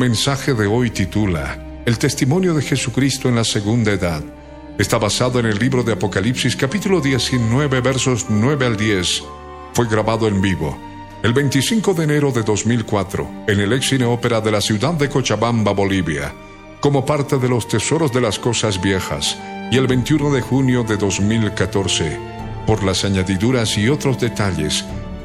[0.00, 4.22] Mensaje de hoy titula El testimonio de Jesucristo en la segunda edad.
[4.78, 9.22] Está basado en el libro de Apocalipsis capítulo 19 versos 9 al 10.
[9.74, 10.80] Fue grabado en vivo
[11.22, 15.72] el 25 de enero de 2004 en el Excine Ópera de la ciudad de Cochabamba,
[15.72, 16.32] Bolivia,
[16.80, 19.36] como parte de los tesoros de las cosas viejas,
[19.70, 22.18] y el 21 de junio de 2014
[22.66, 24.82] por las añadiduras y otros detalles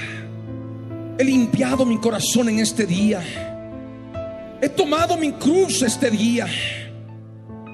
[1.18, 3.22] He limpiado mi corazón en este día.
[4.62, 6.48] He tomado mi cruz este día.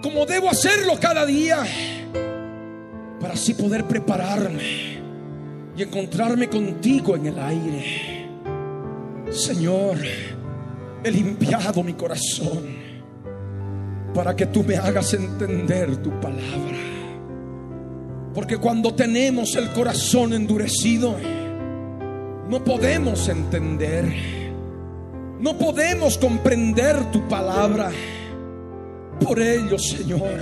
[0.02, 1.66] Como debo hacerlo cada día
[3.20, 4.98] para así poder prepararme
[5.76, 8.28] y encontrarme contigo en el aire.
[9.32, 9.98] Señor,
[11.04, 12.87] he limpiado mi corazón
[14.14, 16.78] para que tú me hagas entender tu palabra.
[18.34, 21.16] Porque cuando tenemos el corazón endurecido,
[22.48, 24.14] no podemos entender,
[25.40, 27.92] no podemos comprender tu palabra.
[29.20, 30.40] Por ello, Señor,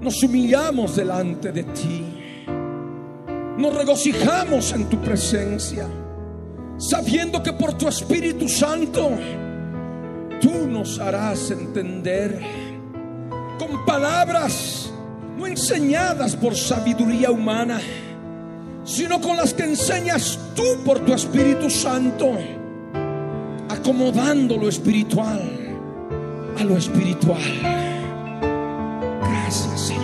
[0.00, 2.04] nos humillamos delante de ti.
[3.56, 5.86] Nos regocijamos en tu presencia,
[6.78, 9.10] sabiendo que por tu Espíritu Santo
[10.42, 12.38] tú nos harás entender
[13.58, 14.92] con palabras
[15.38, 17.80] no enseñadas por sabiduría humana,
[18.84, 22.36] sino con las que enseñas tú por tu Espíritu Santo,
[23.68, 25.40] acomodando lo espiritual
[26.58, 27.40] a lo espiritual.
[29.20, 30.02] Gracias, Señor.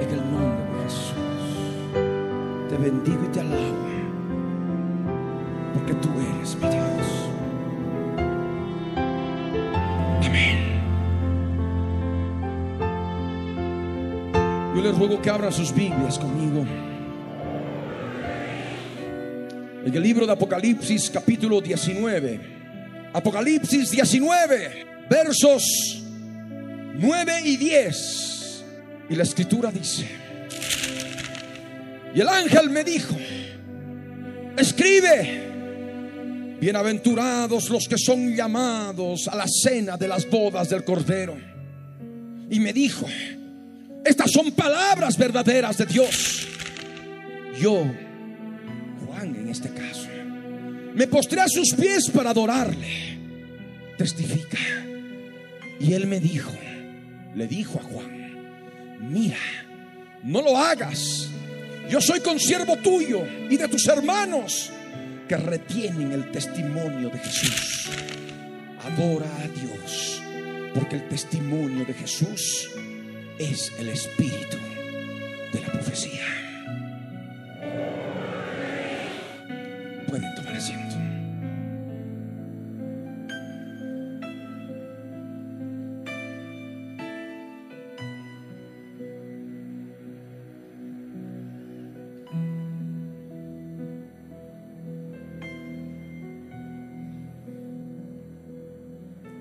[0.00, 1.12] En el nombre de Jesús.
[2.70, 3.55] Te bendigo y te alabo.
[14.86, 16.64] Les ruego que abran sus Biblias conmigo.
[19.84, 22.40] En el libro de Apocalipsis capítulo 19.
[23.12, 26.04] Apocalipsis 19, versos
[27.00, 28.64] 9 y 10.
[29.10, 30.06] Y la escritura dice,
[32.14, 33.16] y el ángel me dijo,
[34.56, 41.36] escribe, bienaventurados los que son llamados a la cena de las bodas del Cordero.
[42.48, 43.04] Y me dijo,
[44.06, 46.46] estas son palabras verdaderas de Dios.
[47.58, 47.84] Yo,
[49.06, 50.08] Juan en este caso,
[50.94, 53.18] me postré a sus pies para adorarle.
[53.98, 54.58] Testifica.
[55.80, 56.52] Y él me dijo,
[57.34, 59.38] le dijo a Juan, mira,
[60.22, 61.30] no lo hagas.
[61.88, 64.72] Yo soy consiervo tuyo y de tus hermanos
[65.28, 67.88] que retienen el testimonio de Jesús.
[68.84, 70.22] Adora a Dios,
[70.74, 72.70] porque el testimonio de Jesús
[73.38, 74.56] es el espíritu
[75.52, 76.24] de la profecía.
[80.08, 80.96] Pueden tomar asiento.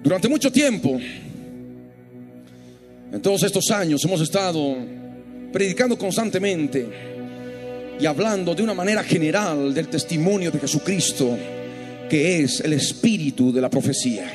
[0.03, 1.00] Durante mucho tiempo,
[3.15, 4.75] en todos estos años, hemos estado
[5.53, 6.85] predicando constantemente
[7.97, 11.38] y hablando de una manera general del testimonio de Jesucristo,
[12.09, 14.29] que es el espíritu de la profecía.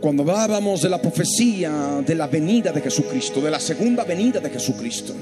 [0.00, 4.48] Cuando hablábamos de la profecía de la venida de Jesucristo, de la segunda venida de
[4.48, 5.12] Jesucristo,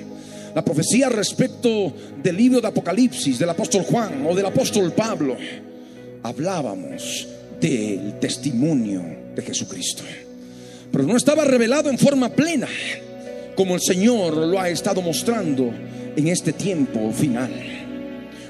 [0.55, 1.93] la profecía respecto
[2.23, 5.37] del libro de Apocalipsis del apóstol Juan o del apóstol Pablo,
[6.23, 7.27] hablábamos
[7.61, 9.03] del testimonio
[9.35, 10.05] de Jesucristo.
[10.93, 12.69] Pero no estaba revelado en forma plena,
[13.57, 15.73] como el Señor lo ha estado mostrando
[16.15, 17.51] en este tiempo final.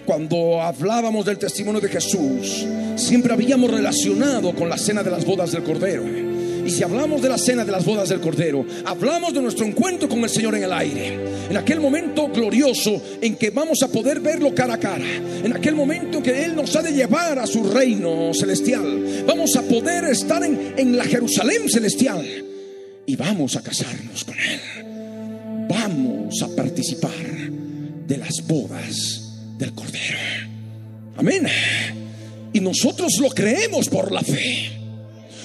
[0.04, 2.66] Cuando hablábamos del testimonio de Jesús,
[2.96, 6.31] siempre habíamos relacionado con la cena de las bodas del Cordero.
[6.64, 10.08] Y si hablamos de la cena de las bodas del Cordero, hablamos de nuestro encuentro
[10.08, 11.18] con el Señor en el aire.
[11.50, 15.04] En aquel momento glorioso en que vamos a poder verlo cara a cara.
[15.42, 19.24] En aquel momento que Él nos ha de llevar a su reino celestial.
[19.26, 22.24] Vamos a poder estar en, en la Jerusalén celestial.
[23.06, 25.68] Y vamos a casarnos con Él.
[25.68, 27.10] Vamos a participar
[28.06, 30.18] de las bodas del Cordero.
[31.16, 31.46] Amén.
[32.52, 34.81] Y nosotros lo creemos por la fe.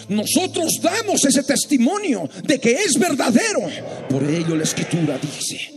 [0.09, 3.61] Nosotros damos ese testimonio de que es verdadero.
[4.09, 5.71] Por ello la escritura dice,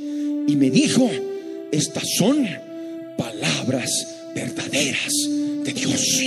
[0.47, 1.11] y me dijo,
[1.73, 2.47] estas son
[3.17, 3.91] palabras
[4.35, 5.13] verdaderas
[5.65, 6.23] de Dios.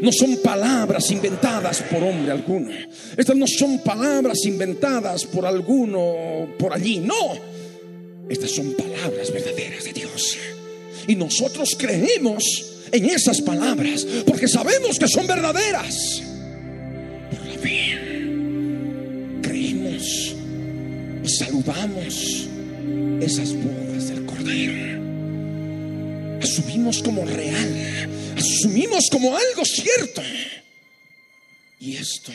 [0.00, 2.70] No son palabras inventadas por hombre alguno.
[3.16, 6.98] Estas no son palabras inventadas por alguno por allí.
[6.98, 7.36] No.
[8.28, 10.38] Estas son palabras verdaderas de Dios.
[11.08, 12.44] Y nosotros creemos
[12.92, 16.22] en esas palabras porque sabemos que son verdaderas.
[19.42, 20.34] Creemos
[21.24, 22.48] y saludamos
[23.20, 24.98] esas bodas del Cordero.
[26.42, 30.22] Asumimos como real, asumimos como algo cierto.
[31.80, 32.32] Y esto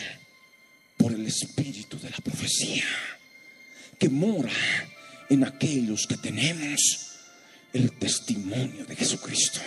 [0.97, 2.85] por el espíritu de la profecía
[3.97, 4.51] que mora
[5.29, 6.79] en aquellos que tenemos
[7.73, 9.59] el testimonio de Jesucristo.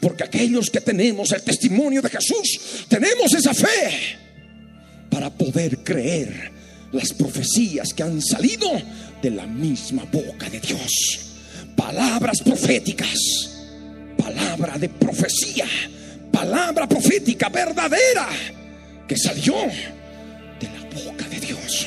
[0.00, 4.18] Porque aquellos que tenemos el testimonio de Jesús, tenemos esa fe
[5.12, 6.50] para poder creer
[6.90, 8.70] las profecías que han salido
[9.20, 11.34] de la misma boca de Dios.
[11.76, 13.18] Palabras proféticas,
[14.16, 15.66] palabra de profecía,
[16.32, 18.26] palabra profética verdadera
[19.06, 19.54] que salió
[20.58, 21.86] de la boca de Dios.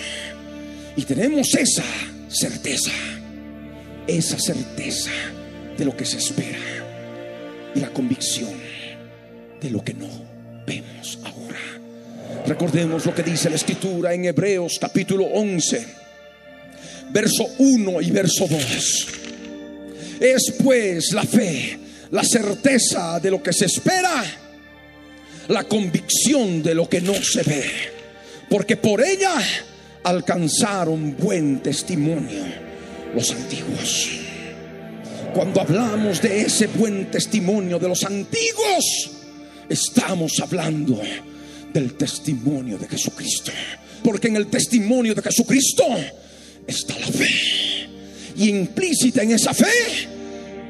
[0.96, 1.84] Y tenemos esa
[2.30, 2.92] certeza,
[4.06, 5.12] esa certeza
[5.76, 6.60] de lo que se espera
[7.74, 8.54] y la convicción
[9.60, 10.10] de lo que no
[10.68, 11.75] vemos ahora.
[12.48, 15.88] Recordemos lo que dice la escritura en Hebreos capítulo 11,
[17.12, 19.08] verso 1 y verso 2.
[20.20, 21.80] Es pues la fe,
[22.12, 24.24] la certeza de lo que se espera,
[25.48, 27.66] la convicción de lo que no se ve,
[28.48, 29.34] porque por ella
[30.04, 32.46] alcanzaron buen testimonio
[33.16, 34.20] los antiguos.
[35.34, 39.10] Cuando hablamos de ese buen testimonio de los antiguos,
[39.68, 41.02] estamos hablando
[41.76, 43.52] del testimonio de Jesucristo.
[44.02, 45.84] Porque en el testimonio de Jesucristo
[46.66, 47.30] está la fe.
[48.38, 50.08] Y implícita en esa fe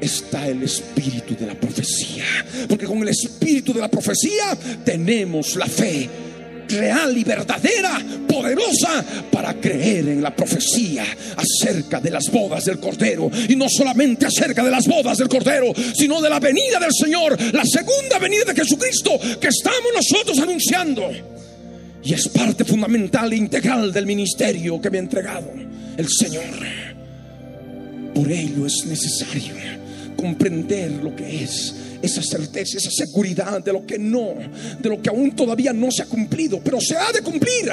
[0.00, 2.24] está el espíritu de la profecía.
[2.68, 6.10] Porque con el espíritu de la profecía tenemos la fe
[6.68, 11.04] real y verdadera, poderosa, para creer en la profecía
[11.36, 13.30] acerca de las bodas del Cordero.
[13.48, 17.36] Y no solamente acerca de las bodas del Cordero, sino de la venida del Señor,
[17.52, 21.10] la segunda venida de Jesucristo que estamos nosotros anunciando.
[22.02, 25.50] Y es parte fundamental e integral del ministerio que me ha entregado
[25.96, 26.44] el Señor.
[28.14, 29.54] Por ello es necesario
[30.16, 34.34] comprender lo que es esa certeza, esa seguridad de lo que no,
[34.78, 37.72] de lo que aún todavía no se ha cumplido, pero se ha de cumplir.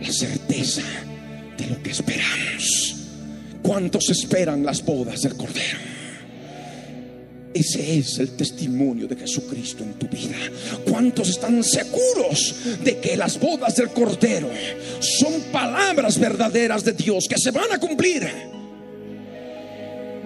[0.00, 0.82] La certeza
[1.58, 2.96] de lo que esperamos.
[3.62, 5.78] ¿Cuántos esperan las bodas del Cordero?
[7.52, 10.36] Ese es el testimonio de Jesucristo en tu vida.
[10.88, 14.48] ¿Cuántos están seguros de que las bodas del Cordero
[15.00, 18.28] son palabras verdaderas de Dios que se van a cumplir?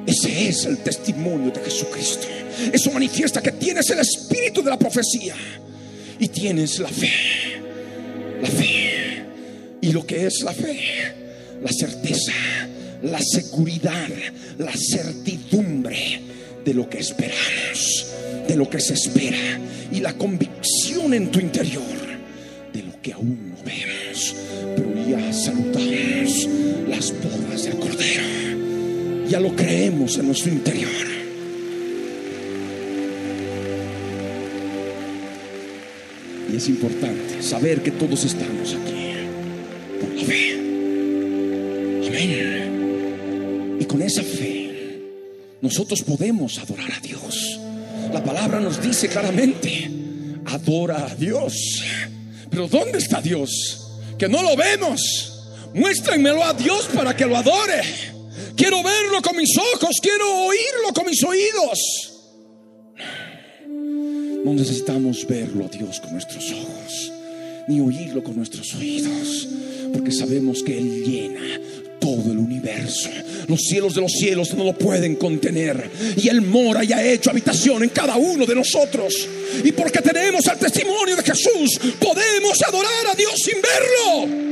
[0.06, 2.26] Ese es el testimonio de Jesucristo.
[2.72, 5.34] Eso manifiesta que tienes el espíritu de la profecía
[6.18, 7.12] y tienes la fe.
[8.42, 9.24] La fe.
[9.80, 10.78] Y lo que es la fe,
[11.62, 12.32] la certeza,
[13.02, 14.08] la seguridad,
[14.58, 16.20] la certidumbre
[16.64, 18.06] de lo que esperamos,
[18.48, 19.60] de lo que se espera
[19.92, 21.82] y la convicción en tu interior
[22.72, 23.83] de lo que aún no vemos.
[29.28, 30.90] Ya lo creemos en nuestro interior.
[36.52, 39.14] Y es importante saber que todos estamos aquí
[40.00, 40.52] por la fe.
[42.06, 43.78] Amén.
[43.80, 45.00] Y con esa fe
[45.60, 47.58] nosotros podemos adorar a Dios.
[48.12, 49.90] La palabra nos dice claramente,
[50.44, 51.82] adora a Dios.
[52.50, 53.50] Pero ¿dónde está Dios?
[54.18, 55.00] Que no lo vemos.
[55.74, 58.13] Muéstrenmelo a Dios para que lo adore.
[58.56, 62.12] Quiero verlo con mis ojos, quiero oírlo con mis oídos.
[64.44, 67.12] No necesitamos verlo a Dios con nuestros ojos,
[67.66, 69.48] ni oírlo con nuestros oídos,
[69.92, 71.60] porque sabemos que Él llena
[71.98, 73.08] todo el universo.
[73.48, 75.90] Los cielos de los cielos no lo pueden contener.
[76.16, 79.28] Y Él mora y ha hecho habitación en cada uno de nosotros.
[79.64, 84.44] Y porque tenemos el testimonio de Jesús, podemos adorar a Dios sin verlo.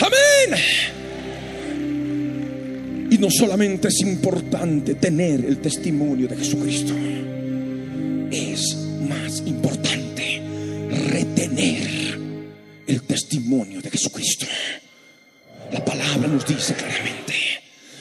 [0.00, 0.97] Amén.
[3.10, 6.94] Y no solamente es importante tener el testimonio de Jesucristo,
[8.30, 8.76] es
[9.08, 10.42] más importante
[11.08, 12.18] retener
[12.86, 14.46] el testimonio de Jesucristo.
[15.72, 17.34] La palabra nos dice claramente,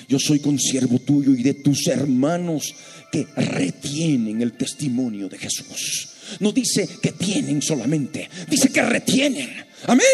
[0.10, 2.76] yo soy consiervo tuyo y de tus hermanos
[3.12, 6.10] que retienen el testimonio de Jesús.
[6.42, 9.50] No dice que tienen solamente, dice que retienen.
[9.86, 10.06] Amén.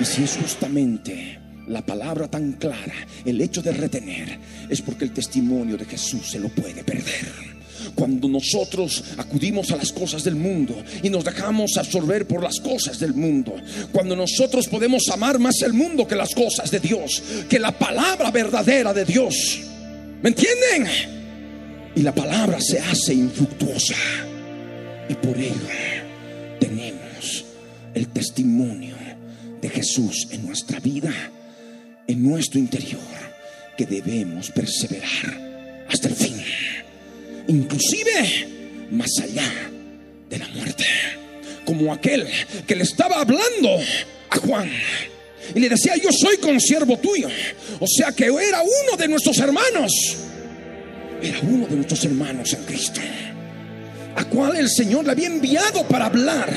[0.00, 2.94] Y si es justamente la palabra tan clara,
[3.24, 7.56] el hecho de retener, es porque el testimonio de Jesús se lo puede perder.
[7.94, 12.98] Cuando nosotros acudimos a las cosas del mundo y nos dejamos absorber por las cosas
[12.98, 13.54] del mundo,
[13.92, 18.30] cuando nosotros podemos amar más el mundo que las cosas de Dios, que la palabra
[18.30, 19.60] verdadera de Dios,
[20.22, 20.88] ¿me entienden?
[21.94, 23.94] Y la palabra se hace infructuosa
[25.08, 25.54] y por ello
[26.58, 27.44] tenemos
[27.94, 28.96] el testimonio
[29.60, 31.12] de Jesús en nuestra vida
[32.06, 33.00] en nuestro interior
[33.76, 36.42] que debemos perseverar hasta el fin,
[37.48, 39.50] inclusive más allá
[40.28, 40.84] de la muerte,
[41.64, 42.26] como aquel
[42.66, 43.78] que le estaba hablando
[44.30, 44.70] a Juan
[45.54, 47.28] y le decía, yo soy consiervo tuyo,
[47.78, 49.92] o sea que era uno de nuestros hermanos,
[51.22, 53.00] era uno de nuestros hermanos en Cristo,
[54.16, 56.52] a cual el Señor le había enviado para hablar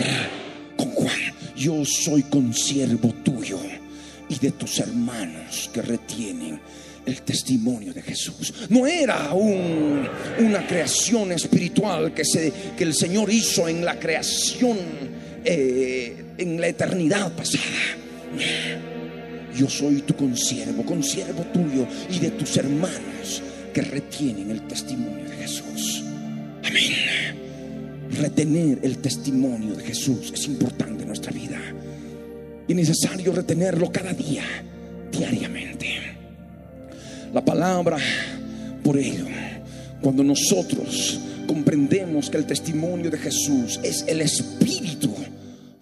[0.76, 3.60] con Juan, yo soy consiervo tuyo
[4.30, 6.60] y de tus hermanos que retienen
[7.06, 8.54] el testimonio de Jesús.
[8.70, 10.08] No era un,
[10.40, 14.78] una creación espiritual que el Señor hizo en la creación,
[15.44, 17.64] eh, en la eternidad pasada.
[19.56, 23.42] Yo soy tu consiervo, consiervo tuyo y de tus hermanos
[23.74, 26.04] que retienen el testimonio de Jesús.
[26.64, 26.94] Amén.
[28.12, 31.60] Retener el testimonio de Jesús es importante en nuestra vida
[32.70, 34.44] y necesario retenerlo cada día,
[35.12, 35.88] diariamente.
[37.34, 37.98] La palabra,
[38.84, 39.26] por ello,
[40.00, 45.12] cuando nosotros comprendemos que el testimonio de Jesús es el espíritu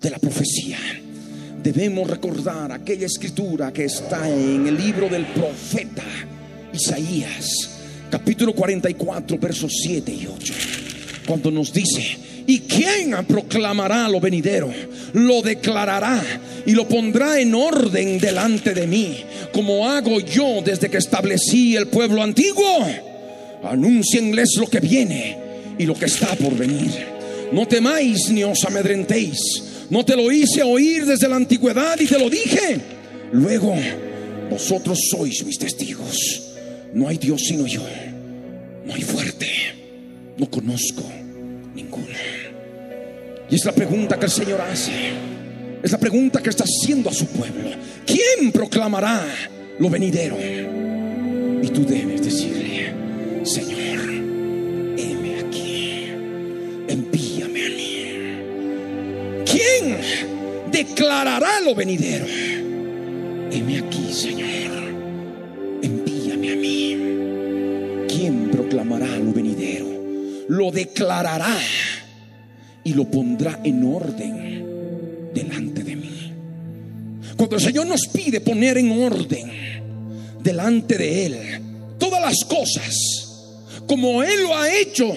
[0.02, 0.78] de la profecía,
[1.62, 6.06] debemos recordar aquella escritura que está en el libro del profeta
[6.72, 7.70] Isaías,
[8.10, 10.54] capítulo 44, versos 7 y 8,
[11.28, 14.74] cuando nos dice, ¿Y quién proclamará lo venidero?
[15.12, 16.24] Lo declarará
[16.66, 19.18] y lo pondrá en orden delante de mí,
[19.52, 22.88] como hago yo desde que establecí el pueblo antiguo.
[23.64, 25.38] Anuncienles lo que viene
[25.78, 26.90] y lo que está por venir.
[27.52, 29.40] No temáis ni os amedrentéis.
[29.90, 32.80] No te lo hice oír desde la antigüedad y te lo dije.
[33.34, 33.76] Luego,
[34.50, 36.44] vosotros sois mis testigos.
[36.94, 37.84] No hay Dios sino yo.
[38.86, 39.50] No hay fuerte.
[40.38, 41.04] No conozco
[41.78, 42.08] ninguno.
[43.50, 44.92] Y es la pregunta que el Señor hace.
[45.82, 47.70] Es la pregunta que está haciendo a su pueblo.
[48.06, 49.24] ¿Quién proclamará
[49.80, 50.38] lo venidero?
[51.62, 52.94] Y tú debes decirle,
[53.44, 54.00] Señor,
[54.98, 56.08] heme aquí,
[56.88, 59.46] envíame a mí.
[59.46, 59.98] ¿Quién
[60.72, 62.26] declarará lo venidero?
[63.52, 64.72] Heme aquí, Señor,
[65.82, 67.17] envíame a mí.
[70.50, 71.58] Lo declarará
[72.84, 76.34] y lo pondrá en orden delante de mí.
[77.36, 79.52] Cuando el Señor nos pide poner en orden
[80.42, 81.38] delante de Él
[82.00, 82.96] todas las cosas,
[83.88, 85.14] como Él lo ha hecho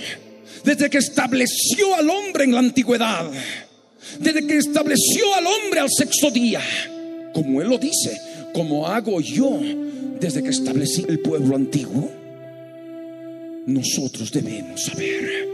[0.65, 3.31] desde que estableció al hombre en la antigüedad,
[4.19, 6.61] desde que estableció al hombre al sexto día,
[7.33, 8.21] como Él lo dice,
[8.53, 9.61] como hago yo
[10.21, 12.11] desde que establecí el pueblo antiguo,
[13.67, 15.49] nosotros debemos saber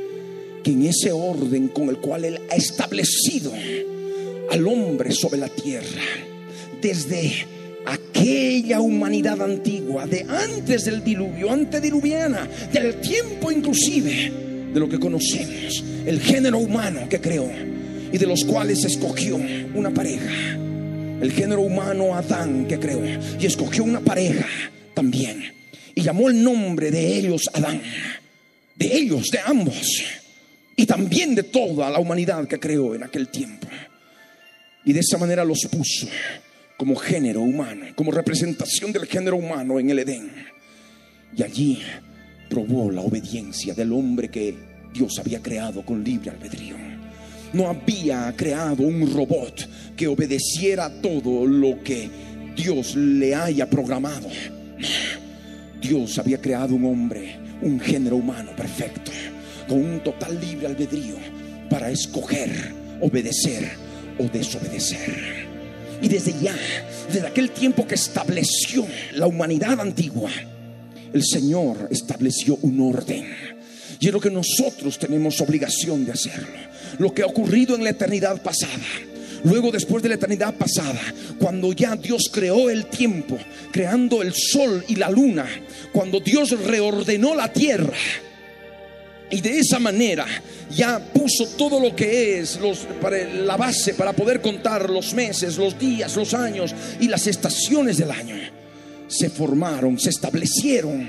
[0.62, 3.52] que en ese orden con el cual Él ha establecido
[4.50, 6.02] al hombre sobre la tierra,
[6.80, 7.46] desde
[7.84, 14.32] aquella humanidad antigua, de antes del diluvio, antediluviana, del tiempo inclusive,
[14.72, 17.48] de lo que conocemos, el género humano que creó
[18.12, 19.36] y de los cuales escogió
[19.74, 20.58] una pareja.
[21.20, 23.02] El género humano Adán que creó
[23.40, 24.46] y escogió una pareja
[24.94, 25.55] también.
[25.96, 27.80] Y llamó el nombre de ellos Adán.
[28.74, 30.04] De ellos, de ambos.
[30.76, 33.66] Y también de toda la humanidad que creó en aquel tiempo.
[34.84, 36.06] Y de esa manera los puso
[36.76, 40.30] como género humano, como representación del género humano en el Edén.
[41.34, 41.82] Y allí
[42.50, 44.54] probó la obediencia del hombre que
[44.92, 46.76] Dios había creado con libre albedrío.
[47.54, 52.10] No había creado un robot que obedeciera todo lo que
[52.54, 54.28] Dios le haya programado.
[55.80, 59.10] Dios había creado un hombre, un género humano perfecto,
[59.68, 61.16] con un total libre albedrío
[61.68, 63.70] para escoger, obedecer
[64.18, 65.46] o desobedecer.
[66.00, 66.54] Y desde ya,
[67.12, 70.30] desde aquel tiempo que estableció la humanidad antigua,
[71.12, 73.26] el Señor estableció un orden.
[73.98, 76.58] Y es lo que nosotros tenemos obligación de hacerlo.
[76.98, 78.84] Lo que ha ocurrido en la eternidad pasada.
[79.46, 81.00] Luego, después de la eternidad pasada,
[81.38, 83.38] cuando ya Dios creó el tiempo,
[83.70, 85.46] creando el sol y la luna,
[85.92, 87.96] cuando Dios reordenó la tierra,
[89.30, 90.26] y de esa manera
[90.74, 95.56] ya puso todo lo que es los, para la base para poder contar los meses,
[95.58, 98.34] los días, los años y las estaciones del año.
[99.06, 101.08] Se formaron, se establecieron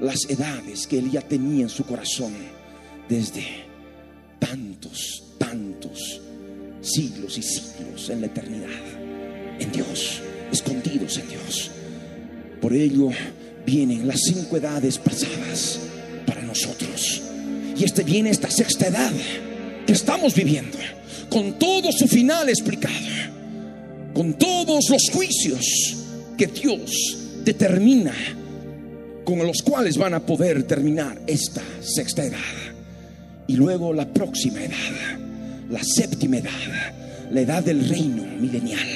[0.00, 2.32] las edades que él ya tenía en su corazón
[3.10, 3.44] desde
[4.38, 6.22] tantos, tantos
[6.80, 7.73] siglos y siglos
[8.10, 8.68] en la eternidad,
[9.58, 10.20] en Dios,
[10.52, 11.70] escondidos en Dios.
[12.60, 13.10] Por ello
[13.66, 15.80] vienen las cinco edades pasadas
[16.26, 17.22] para nosotros.
[17.76, 19.12] Y este viene esta sexta edad
[19.86, 20.78] que estamos viviendo,
[21.28, 22.94] con todo su final explicado,
[24.12, 25.96] con todos los juicios
[26.38, 28.14] que Dios determina
[29.24, 32.38] con los cuales van a poder terminar esta sexta edad.
[33.46, 35.18] Y luego la próxima edad,
[35.70, 36.94] la séptima edad,
[37.30, 38.88] la edad del reino milenial,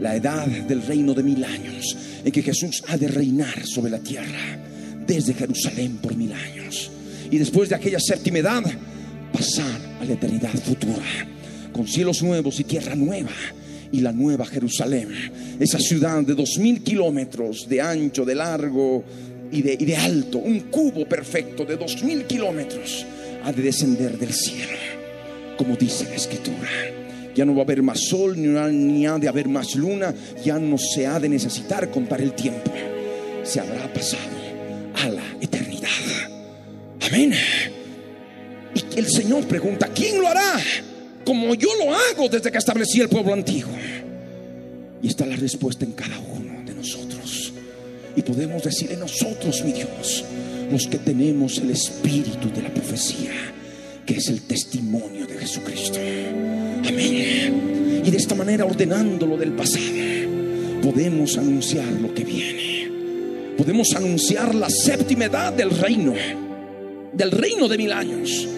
[0.00, 3.98] la edad del reino de mil años, en que Jesús ha de reinar sobre la
[3.98, 4.58] tierra
[5.06, 6.90] desde Jerusalén por mil años.
[7.30, 8.62] Y después de aquella séptima edad,
[9.32, 11.02] pasar a la eternidad futura,
[11.72, 13.32] con cielos nuevos y tierra nueva
[13.90, 15.08] y la nueva Jerusalén,
[15.58, 19.04] esa ciudad de dos mil kilómetros de ancho, de largo
[19.50, 23.06] y de, y de alto, un cubo perfecto de dos mil kilómetros,
[23.44, 24.78] ha de descender del cielo,
[25.56, 27.01] como dice la escritura.
[27.34, 30.14] Ya no va a haber más sol, ni, ni ha de haber más luna,
[30.44, 32.70] ya no se ha de necesitar contar el tiempo,
[33.42, 34.20] se habrá pasado
[34.94, 35.88] a la eternidad.
[37.08, 37.32] Amén.
[38.74, 40.60] Y el Señor pregunta, ¿quién lo hará?
[41.24, 43.72] Como yo lo hago desde que establecí el pueblo antiguo.
[45.02, 47.52] Y está la respuesta en cada uno de nosotros.
[48.14, 50.24] Y podemos decir en nosotros, mi Dios,
[50.70, 53.32] los que tenemos el espíritu de la profecía,
[54.06, 55.98] que es el testimonio de Jesucristo.
[56.86, 58.02] Amén.
[58.04, 59.84] Y de esta manera, ordenando lo del pasado,
[60.82, 62.90] podemos anunciar lo que viene.
[63.56, 66.14] Podemos anunciar la séptima edad del reino,
[67.12, 68.48] del reino de mil años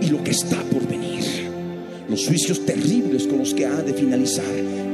[0.00, 1.24] y lo que está por venir.
[2.08, 4.44] Los juicios terribles con los que ha de finalizar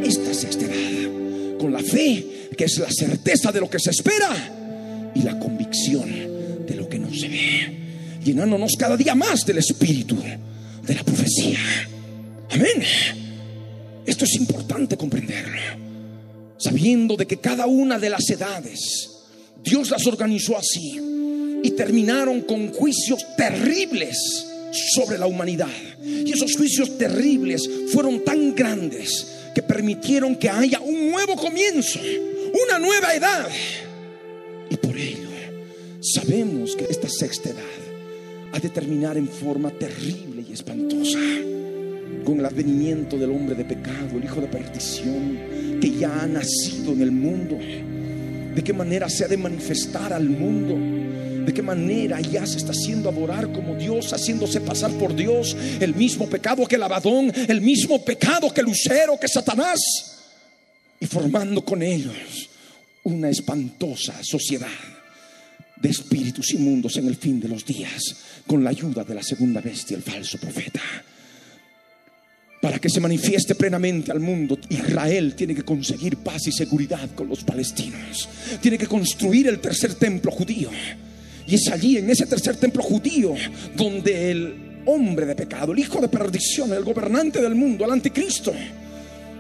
[0.03, 1.59] esta sexta edad.
[1.59, 2.25] Con la fe,
[2.57, 6.09] que es la certeza de lo que se espera y la convicción
[6.67, 7.77] de lo que no se ve.
[8.25, 10.17] Llenándonos cada día más del espíritu
[10.87, 11.59] de la profecía.
[12.51, 12.83] Amén.
[14.07, 15.61] Esto es importante comprenderlo.
[16.59, 19.11] Sabiendo de que cada una de las edades
[19.63, 20.99] Dios las organizó así
[21.63, 24.17] y terminaron con juicios terribles
[24.95, 25.69] sobre la humanidad.
[26.03, 32.01] Y esos juicios terribles fueron tan grandes que permitieron que haya un nuevo comienzo,
[32.65, 33.49] una nueva edad.
[34.71, 35.29] Y por ello
[36.01, 37.61] sabemos que esta sexta edad
[38.53, 41.19] ha de terminar en forma terrible y espantosa,
[42.25, 46.93] con el advenimiento del hombre de pecado, el hijo de perdición, que ya ha nacido
[46.93, 47.59] en el mundo.
[48.55, 50.77] De qué manera se ha de manifestar al mundo
[51.45, 55.95] de qué manera ya se está haciendo adorar como Dios, haciéndose pasar por Dios, el
[55.95, 59.81] mismo pecado que el abadón, el mismo pecado que Lucero, que Satanás,
[61.01, 62.51] y formando con ellos
[63.05, 64.69] una espantosa sociedad
[65.77, 69.61] de espíritus inmundos en el fin de los días, con la ayuda de la segunda
[69.61, 70.83] bestia, el falso profeta.
[72.61, 77.29] Para que se manifieste plenamente al mundo, Israel tiene que conseguir paz y seguridad con
[77.29, 78.29] los palestinos.
[78.61, 80.69] Tiene que construir el tercer templo judío.
[81.47, 83.35] Y es allí, en ese tercer templo judío,
[83.75, 88.53] donde el hombre de pecado, el hijo de perdición, el gobernante del mundo, el anticristo,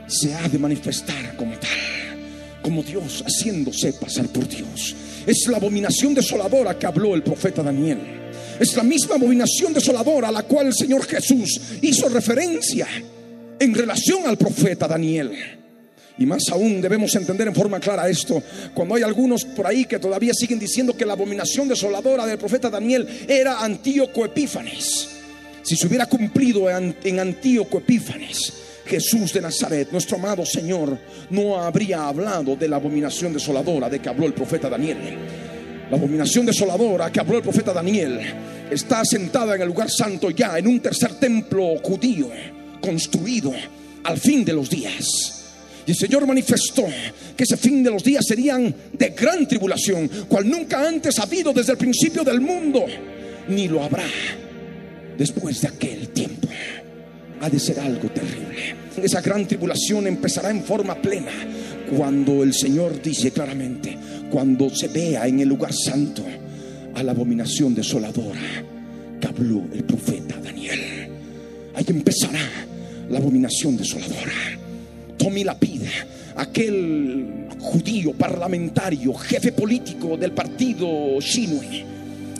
[0.06, 1.70] se ha de manifestar como tal,
[2.62, 4.96] como Dios, haciéndose pasar por Dios.
[5.26, 7.98] Es la abominación desoladora que habló el profeta Daniel.
[8.60, 12.86] Es la misma abominación desoladora a la cual el Señor Jesús hizo referencia
[13.58, 15.32] en relación al profeta Daniel.
[16.18, 18.42] Y más aún debemos entender en forma clara esto,
[18.74, 22.68] cuando hay algunos por ahí que todavía siguen diciendo que la abominación desoladora del profeta
[22.68, 25.08] Daniel era Antíoco Epífanes.
[25.62, 28.52] Si se hubiera cumplido en Antíoco Epífanes,
[28.84, 30.98] Jesús de Nazaret, nuestro amado Señor,
[31.30, 35.49] no habría hablado de la abominación desoladora de que habló el profeta Daniel.
[35.90, 38.20] La abominación desoladora que habló el profeta Daniel
[38.70, 42.28] está sentada en el lugar santo ya, en un tercer templo judío
[42.80, 43.52] construido
[44.04, 45.04] al fin de los días.
[45.84, 46.86] Y el Señor manifestó
[47.36, 51.52] que ese fin de los días serían de gran tribulación, cual nunca antes ha habido
[51.52, 52.84] desde el principio del mundo,
[53.48, 54.06] ni lo habrá
[55.18, 56.46] después de aquel tiempo.
[57.40, 58.76] Ha de ser algo terrible.
[59.02, 61.32] Esa gran tribulación empezará en forma plena
[61.96, 63.96] cuando el Señor dice claramente,
[64.30, 66.22] cuando se vea en el lugar santo
[66.94, 68.64] a la abominación desoladora
[69.20, 70.80] que habló el profeta Daniel.
[71.74, 72.40] Ahí empezará
[73.10, 74.32] la abominación desoladora.
[75.18, 75.82] Tommy Lapid,
[76.36, 81.84] aquel judío parlamentario, jefe político del partido Shinui,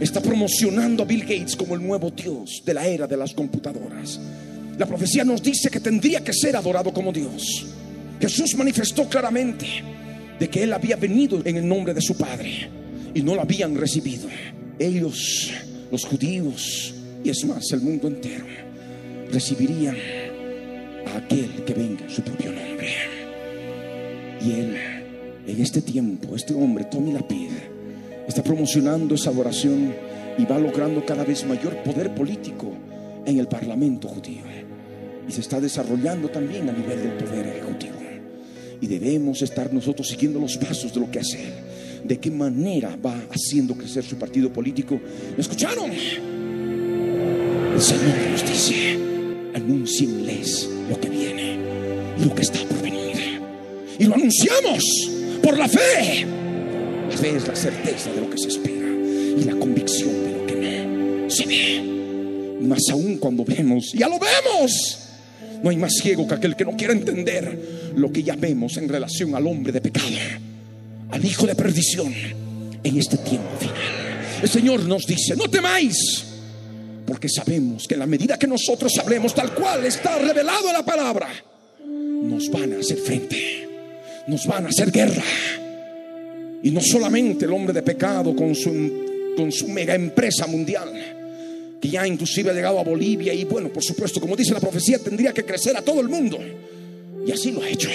[0.01, 4.19] está promocionando a Bill Gates como el nuevo Dios de la era de las computadoras.
[4.79, 7.67] La profecía nos dice que tendría que ser adorado como Dios.
[8.21, 9.67] Jesús manifestó claramente
[10.39, 12.69] de que Él había venido en el nombre de su Padre
[13.15, 14.29] y no lo habían recibido.
[14.79, 15.51] Ellos,
[15.91, 18.45] los judíos, y es más, el mundo entero,
[19.33, 19.97] recibirían
[21.07, 22.89] a aquel que venga en su propio nombre.
[24.45, 24.77] Y Él,
[25.47, 27.51] en este tiempo, este hombre, Tommy Lapid,
[28.27, 29.95] está promocionando esa adoración
[30.39, 32.73] y va logrando cada vez mayor poder político
[33.27, 34.45] en el Parlamento judío.
[35.29, 37.90] Y se está desarrollando también a nivel del poder ejecutivo.
[38.81, 41.39] Y debemos estar nosotros siguiendo los pasos de lo que hace.
[42.05, 45.01] De qué manera va haciendo crecer su partido político.
[45.35, 45.91] ¿Me escucharon?
[45.91, 48.99] El Señor nos dice,
[49.55, 51.51] anuncienles lo que viene
[52.25, 53.41] lo que está por venir.
[53.99, 54.85] Y lo anunciamos
[55.43, 56.27] por la fe.
[57.11, 60.47] La fe es la certeza de lo que se espera y la convicción de lo
[60.47, 62.59] que no se ve.
[62.61, 64.99] Más aún cuando vemos, ya lo vemos.
[65.63, 68.89] No hay más ciego que aquel que no quiera entender lo que ya vemos en
[68.89, 70.07] relación al hombre de pecado,
[71.11, 72.15] al hijo de perdición
[72.83, 73.75] en este tiempo final.
[74.43, 76.25] El Señor nos dice, no temáis,
[77.07, 81.29] porque sabemos que en la medida que nosotros hablemos tal cual está revelado la palabra,
[82.23, 83.69] nos van a hacer frente,
[84.27, 85.25] nos van a hacer guerra.
[86.63, 91.20] Y no solamente el hombre de pecado con su, con su mega empresa mundial,
[91.81, 94.99] que ya inclusive ha llegado a Bolivia y bueno, por supuesto, como dice la profecía,
[94.99, 96.39] tendría que crecer a todo el mundo.
[97.27, 97.89] Y así lo ha hecho.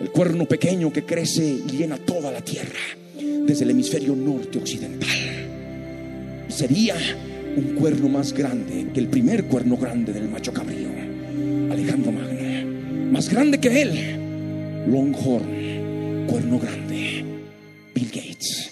[0.00, 2.78] El cuerno pequeño que crece y llena toda la tierra,
[3.18, 5.08] desde el hemisferio norte occidental.
[6.48, 6.94] Sería
[7.56, 10.88] un cuerno más grande que el primer cuerno grande del macho cabrío,
[11.72, 13.10] Alejandro Magno.
[13.10, 17.24] Más grande que él, Longhorn, cuerno grande,
[17.92, 18.70] Bill Gates.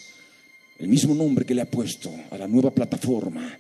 [0.79, 3.59] El mismo nombre que le ha puesto a la nueva plataforma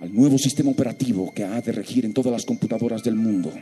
[0.00, 3.52] al nuevo sistema operativo que ha de regir en todas las computadoras del mundo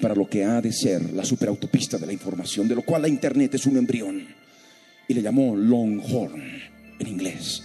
[0.00, 3.08] para lo que ha de ser la superautopista de la información, de lo cual la
[3.08, 4.26] Internet es un embrión.
[5.06, 6.42] Y le llamó Longhorn,
[6.98, 7.62] en inglés,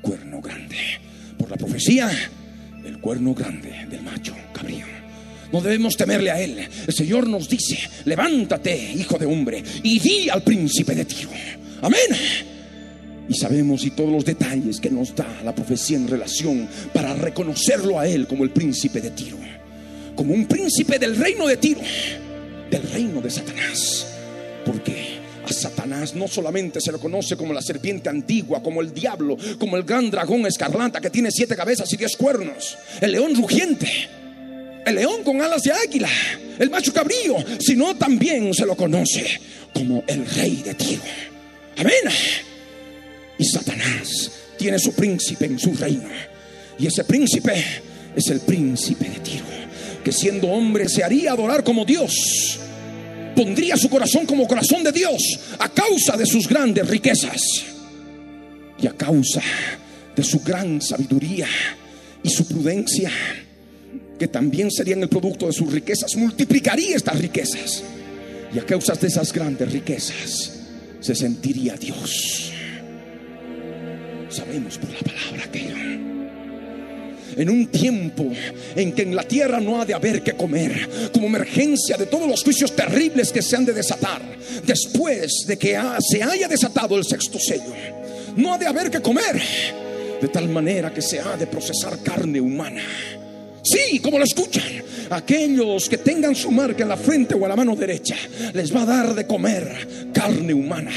[0.00, 0.76] cuerno grande.
[1.38, 2.10] Por la profecía,
[2.84, 4.86] el cuerno grande del macho cabrío.
[5.52, 6.58] No debemos temerle a él.
[6.86, 11.30] El Señor nos dice, levántate, hijo de hombre, y di al príncipe de Tiro.
[11.82, 12.53] Amén.
[13.28, 17.98] Y sabemos y todos los detalles que nos da la profecía en relación para reconocerlo
[17.98, 19.38] a Él como el príncipe de Tiro,
[20.14, 21.80] como un príncipe del reino de Tiro,
[22.70, 24.06] del reino de Satanás.
[24.66, 29.36] Porque a Satanás no solamente se lo conoce como la serpiente antigua, como el diablo,
[29.58, 33.88] como el gran dragón escarlata que tiene siete cabezas y diez cuernos, el león rugiente,
[34.84, 36.10] el león con alas de águila,
[36.58, 39.40] el macho cabrío, sino también se lo conoce
[39.72, 41.02] como el rey de Tiro.
[41.76, 42.53] Amén.
[43.38, 46.08] Y Satanás tiene su príncipe en su reino.
[46.78, 47.52] Y ese príncipe
[48.14, 49.44] es el príncipe de Tiro,
[50.02, 52.58] que siendo hombre se haría adorar como Dios.
[53.34, 57.40] Pondría su corazón como corazón de Dios a causa de sus grandes riquezas
[58.80, 59.42] y a causa
[60.14, 61.48] de su gran sabiduría
[62.22, 63.10] y su prudencia,
[64.18, 67.82] que también serían el producto de sus riquezas, multiplicaría estas riquezas.
[68.54, 70.52] Y a causa de esas grandes riquezas
[71.00, 72.53] se sentiría Dios
[74.34, 75.74] sabemos por la palabra que
[77.36, 78.30] en un tiempo
[78.76, 82.28] en que en la tierra no ha de haber que comer, como emergencia de todos
[82.28, 84.22] los juicios terribles que se han de desatar,
[84.64, 87.74] después de que se haya desatado el sexto sello,
[88.36, 89.40] no ha de haber que comer,
[90.20, 92.82] de tal manera que se ha de procesar carne humana.
[93.64, 94.62] Sí, como lo escuchan,
[95.08, 98.14] aquellos que tengan su marca en la frente o a la mano derecha,
[98.52, 100.92] les va a dar de comer carne humana.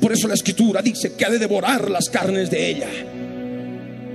[0.00, 2.88] Por eso la escritura dice que ha de devorar las carnes de ella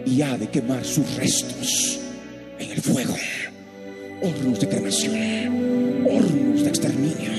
[0.07, 1.99] y ha de quemar sus restos
[2.57, 3.15] en el fuego.
[4.23, 7.31] Hornos de cremación, hornos de exterminio.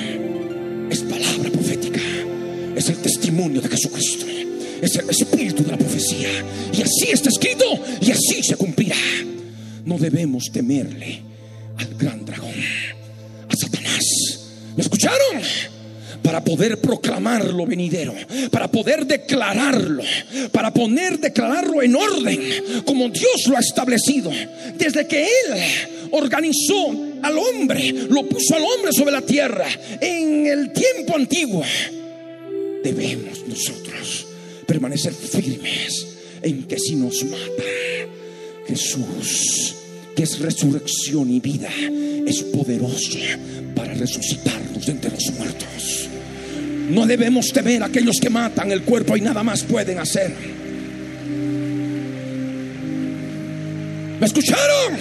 [0.89, 2.01] Es palabra profética,
[2.77, 4.27] es el testimonio de Jesucristo,
[4.81, 6.29] es el espíritu de la profecía.
[6.73, 7.65] Y así está escrito
[8.01, 8.95] y así se cumplirá.
[9.85, 11.21] No debemos temerle
[11.77, 12.55] al gran dragón,
[13.49, 14.05] a Satanás.
[14.77, 15.43] ¿Me escucharon?
[16.25, 18.15] para poder proclamar lo venidero,
[18.51, 20.03] para poder declararlo,
[20.51, 22.41] para poner declararlo en orden,
[22.87, 24.31] como Dios lo ha establecido.
[24.77, 29.67] Desde que Él organizó al hombre, lo puso al hombre sobre la tierra
[30.01, 31.63] en el tiempo antiguo,
[32.83, 34.27] debemos nosotros
[34.67, 36.07] permanecer firmes
[36.43, 37.63] en que si nos mata
[38.67, 39.75] Jesús,
[40.17, 41.71] que es resurrección y vida,
[42.27, 43.19] es poderoso
[43.75, 46.09] para resucitarnos de entre los muertos.
[46.89, 50.35] No debemos temer a aquellos que matan el cuerpo y nada más pueden hacer.
[54.21, 54.99] ¿Me escucharon?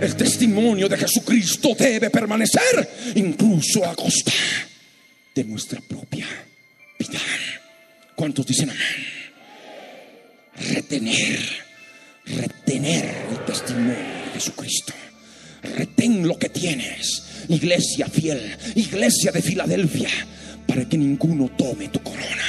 [0.00, 4.32] El testimonio de Jesucristo debe permanecer incluso a costa
[5.34, 6.26] de nuestra propia
[6.98, 7.20] vida.
[8.14, 8.82] ¿Cuántos dicen amén?
[10.74, 11.38] Retener,
[12.26, 14.92] retener el testimonio de Jesucristo.
[15.62, 20.08] Retén lo que tienes, iglesia fiel, iglesia de Filadelfia
[20.66, 22.44] para que ninguno tome tu corona.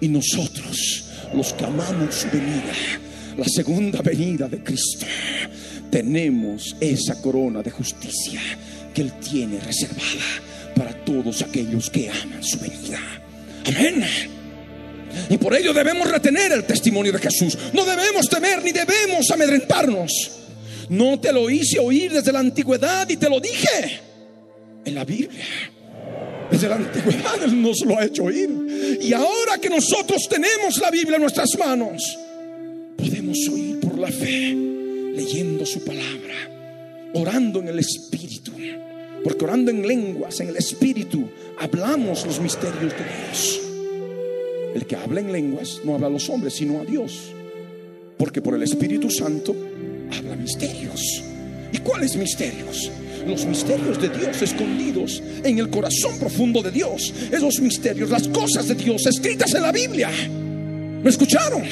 [0.00, 2.72] Y nosotros, los que amamos su venida,
[3.36, 5.06] la segunda venida de Cristo,
[5.90, 8.40] tenemos esa corona de justicia
[8.92, 10.24] que Él tiene reservada
[10.74, 12.98] para todos aquellos que aman su venida.
[13.66, 14.04] Amén.
[15.28, 17.56] Y por ello debemos retener el testimonio de Jesús.
[17.72, 20.30] No debemos temer ni debemos amedrentarnos.
[20.88, 24.00] No te lo hice oír desde la antigüedad y te lo dije
[24.84, 25.44] en la Biblia.
[26.50, 28.98] Desde la antigüedad Él nos lo ha hecho oír.
[29.00, 32.18] Y ahora que nosotros tenemos la Biblia en nuestras manos,
[32.96, 34.54] podemos oír por la fe,
[35.14, 36.34] leyendo su palabra,
[37.14, 38.52] orando en el Espíritu.
[39.22, 43.60] Porque orando en lenguas, en el Espíritu, hablamos los misterios de Dios.
[44.74, 47.32] El que habla en lenguas no habla a los hombres, sino a Dios.
[48.18, 49.54] Porque por el Espíritu Santo
[50.10, 51.22] habla misterios.
[51.72, 52.90] ¿Y cuáles misterios?
[53.26, 57.12] los misterios de Dios escondidos en el corazón profundo de Dios.
[57.32, 60.10] Esos misterios, las cosas de Dios escritas en la Biblia.
[60.10, 61.62] ¿Me escucharon?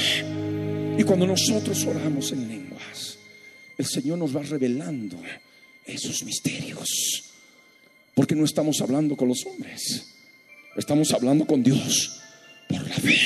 [0.98, 3.18] Y cuando nosotros oramos en lenguas,
[3.78, 5.18] el Señor nos va revelando
[5.86, 7.24] esos misterios.
[8.14, 10.06] Porque no estamos hablando con los hombres,
[10.76, 12.21] estamos hablando con Dios
[12.68, 13.18] por la fe.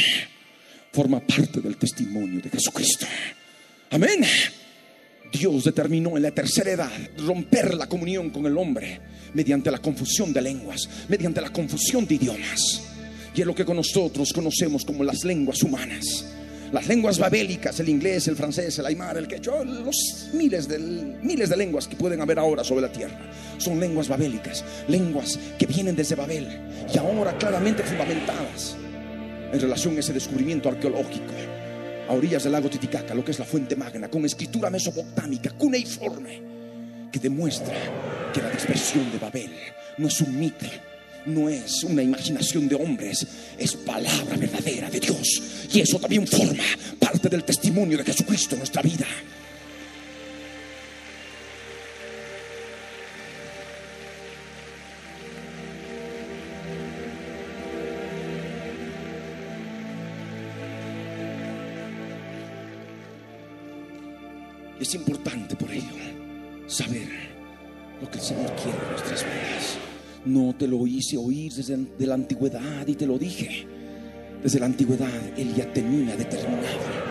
[0.92, 3.06] Forma parte del testimonio de Jesucristo.
[3.90, 4.24] Amén.
[5.32, 9.00] Dios determinó en la tercera edad romper la comunión con el hombre
[9.34, 12.82] mediante la confusión de lenguas, mediante la confusión de idiomas.
[13.34, 16.24] Y es lo que con nosotros conocemos como las lenguas humanas.
[16.72, 21.50] Las lenguas babélicas, el inglés, el francés, el aymar, el quechua, los miles de, miles
[21.50, 25.94] de lenguas que pueden haber ahora sobre la tierra, son lenguas babélicas, lenguas que vienen
[25.94, 26.48] desde Babel
[26.92, 28.76] y ahora claramente fundamentadas
[29.56, 31.32] en relación a ese descubrimiento arqueológico
[32.08, 36.40] a orillas del lago Titicaca, lo que es la fuente magna, con escritura mesopotámica, cuneiforme,
[37.10, 37.74] que demuestra
[38.32, 39.50] que la dispersión de Babel
[39.96, 40.66] no es un mito,
[41.24, 43.26] no es una imaginación de hombres,
[43.58, 45.42] es palabra verdadera de Dios.
[45.72, 46.62] Y eso también forma
[47.00, 49.06] parte del testimonio de Jesucristo en nuestra vida.
[64.80, 65.84] Es importante por ello
[66.66, 67.08] saber
[68.00, 69.78] lo que el Señor quiere en nuestras vidas.
[70.26, 73.66] No te lo hice oír desde la antigüedad y te lo dije.
[74.42, 77.06] Desde la antigüedad Él ya tenía determinado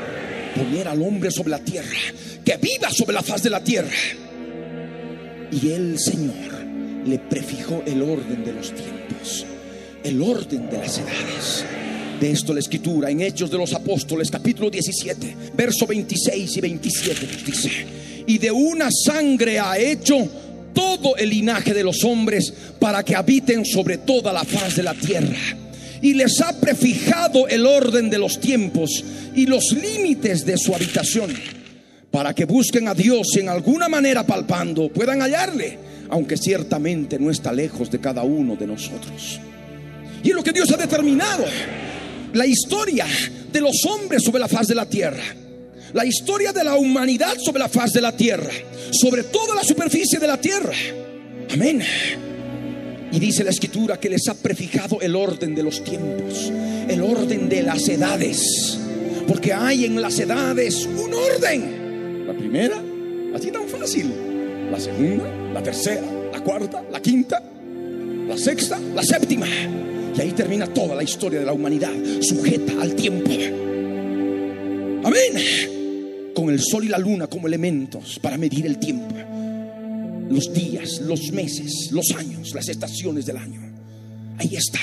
[0.55, 1.97] poner al hombre sobre la tierra,
[2.45, 3.89] que viva sobre la faz de la tierra.
[5.51, 6.65] Y el Señor
[7.05, 9.45] le prefijó el orden de los tiempos,
[10.03, 11.65] el orden de las edades
[12.19, 17.27] de esto la escritura en Hechos de los Apóstoles, capítulo 17, verso 26 y 27
[17.27, 17.71] nos dice,
[18.25, 20.27] y de una sangre ha hecho
[20.73, 24.93] todo el linaje de los hombres para que habiten sobre toda la faz de la
[24.93, 25.37] tierra.
[26.01, 31.33] Y les ha prefijado el orden de los tiempos y los límites de su habitación
[32.11, 35.77] para que busquen a Dios en alguna manera palpando, puedan hallarle,
[36.09, 39.39] aunque ciertamente no está lejos de cada uno de nosotros.
[40.23, 41.43] Y es lo que Dios ha determinado.
[42.35, 43.07] La historia
[43.49, 45.23] de los hombres sobre la faz de la tierra.
[45.93, 48.51] La historia de la humanidad sobre la faz de la tierra.
[48.91, 50.73] Sobre toda la superficie de la tierra.
[51.53, 51.81] Amén.
[53.09, 56.51] Y dice la escritura que les ha prefijado el orden de los tiempos.
[56.89, 58.79] El orden de las edades.
[59.29, 61.85] Porque hay en las edades un orden
[62.27, 62.81] la primera,
[63.33, 64.11] así tan fácil.
[64.69, 67.41] La segunda, la tercera, la cuarta, la quinta,
[68.27, 69.47] la sexta, la séptima.
[70.17, 73.31] Y ahí termina toda la historia de la humanidad, sujeta al tiempo.
[75.03, 76.33] Amén.
[76.33, 79.15] Con el sol y la luna como elementos para medir el tiempo.
[80.29, 83.61] Los días, los meses, los años, las estaciones del año.
[84.37, 84.79] Ahí está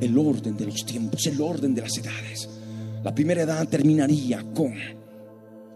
[0.00, 2.48] el orden de los tiempos, el orden de las edades.
[3.02, 4.74] La primera edad terminaría con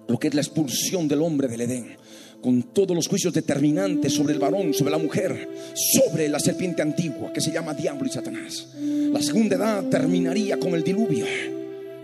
[0.09, 1.97] lo que es la expulsión del hombre del Edén,
[2.43, 7.33] con todos los juicios determinantes sobre el varón, sobre la mujer, sobre la serpiente antigua
[7.33, 8.69] que se llama diablo y Satanás.
[8.79, 11.27] La segunda edad terminaría con el diluvio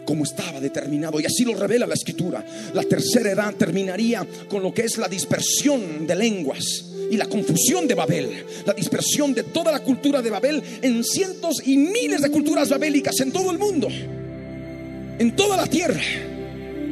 [0.05, 2.45] como estaba determinado y así lo revela la escritura.
[2.73, 7.87] La tercera edad terminaría con lo que es la dispersión de lenguas y la confusión
[7.87, 12.31] de Babel, la dispersión de toda la cultura de Babel en cientos y miles de
[12.31, 16.03] culturas babélicas en todo el mundo, en toda la tierra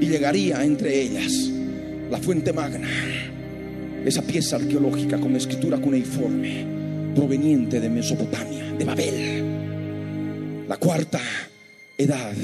[0.01, 1.33] y llegaría entre ellas
[2.11, 2.89] la fuente magna,
[4.05, 6.67] esa pieza arqueológica con escritura cuneiforme
[7.15, 10.67] proveniente de Mesopotamia, de Babel.
[10.69, 11.21] La cuarta
[11.97, 12.35] edad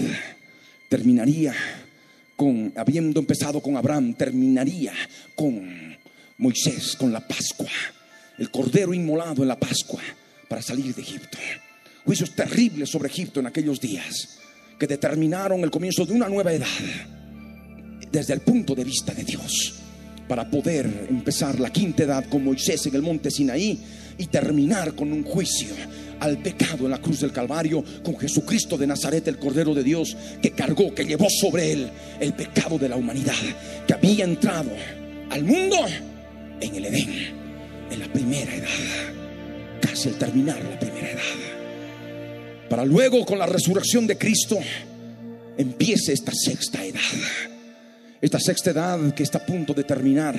[0.88, 1.54] terminaría
[2.36, 4.92] con, habiendo empezado con Abraham, terminaría
[5.34, 5.96] con
[6.38, 7.70] Moisés, con la Pascua,
[8.38, 10.00] el cordero inmolado en la Pascua
[10.48, 11.38] para salir de Egipto.
[12.04, 14.38] Juicios terribles sobre Egipto en aquellos días
[14.78, 16.66] que determinaron el comienzo de una nueva edad
[18.12, 19.87] desde el punto de vista de Dios
[20.28, 23.78] para poder empezar la quinta edad con Moisés en el monte Sinaí
[24.18, 25.68] y terminar con un juicio
[26.20, 30.16] al pecado en la cruz del Calvario con Jesucristo de Nazaret, el Cordero de Dios,
[30.42, 31.88] que cargó, que llevó sobre él
[32.20, 33.34] el pecado de la humanidad,
[33.86, 34.70] que había entrado
[35.30, 35.76] al mundo
[36.60, 37.10] en el Edén,
[37.90, 38.68] en la primera edad,
[39.80, 44.58] casi al terminar la primera edad, para luego con la resurrección de Cristo
[45.56, 47.57] empiece esta sexta edad
[48.20, 50.36] esta sexta edad que está a punto de terminar,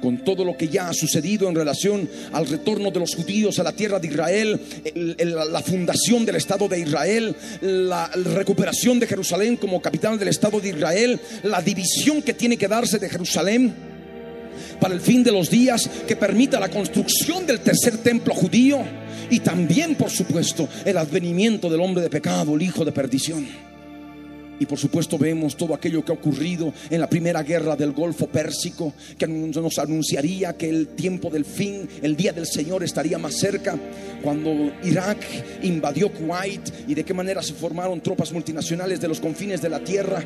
[0.00, 3.62] con todo lo que ya ha sucedido en relación al retorno de los judíos a
[3.62, 4.60] la tierra de Israel,
[4.94, 10.70] la fundación del Estado de Israel, la recuperación de Jerusalén como capital del Estado de
[10.70, 13.74] Israel, la división que tiene que darse de Jerusalén
[14.80, 18.80] para el fin de los días que permita la construcción del tercer templo judío
[19.30, 23.73] y también, por supuesto, el advenimiento del hombre de pecado, el hijo de perdición.
[24.60, 28.26] Y por supuesto vemos todo aquello que ha ocurrido en la primera guerra del Golfo
[28.26, 33.34] Pérsico, que nos anunciaría que el tiempo del fin, el día del Señor estaría más
[33.34, 33.76] cerca,
[34.22, 35.18] cuando Irak
[35.62, 39.80] invadió Kuwait y de qué manera se formaron tropas multinacionales de los confines de la
[39.80, 40.22] tierra,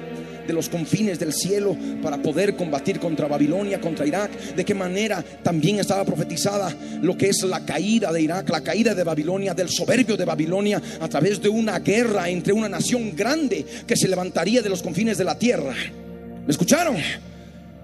[0.46, 5.24] de los confines del cielo, para poder combatir contra Babilonia, contra Irak, de qué manera
[5.42, 9.68] también estaba profetizada lo que es la caída de Irak, la caída de Babilonia, del
[9.68, 14.16] soberbio de Babilonia, a través de una guerra entre una nación grande que se le
[14.18, 15.74] levantaría de los confines de la tierra.
[16.44, 16.96] ¿Me escucharon?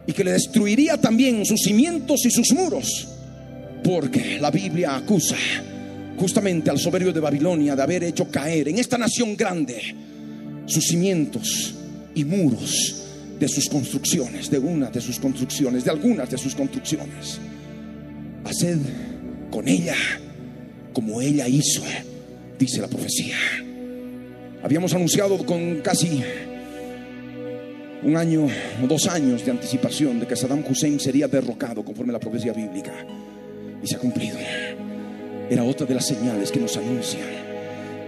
[0.05, 3.07] Y que le destruiría también sus cimientos y sus muros.
[3.85, 5.37] Porque la Biblia acusa
[6.19, 9.95] justamente al soberbio de Babilonia de haber hecho caer en esta nación grande
[10.67, 11.75] sus cimientos
[12.17, 13.03] y muros
[13.39, 17.39] de sus construcciones, de una de sus construcciones, de algunas de sus construcciones.
[18.45, 18.79] Haced
[19.53, 19.97] con ella
[20.93, 21.83] como ella hizo,
[22.59, 23.37] dice la profecía.
[24.65, 26.25] Habíamos anunciado con casi
[28.03, 28.47] un año
[28.83, 32.55] o dos años de anticipación de que Saddam Hussein sería derrocado conforme a la profecía
[32.55, 32.93] bíblica.
[33.83, 34.39] Y se ha cumplido.
[35.51, 37.29] Era otra de las señales que nos anuncian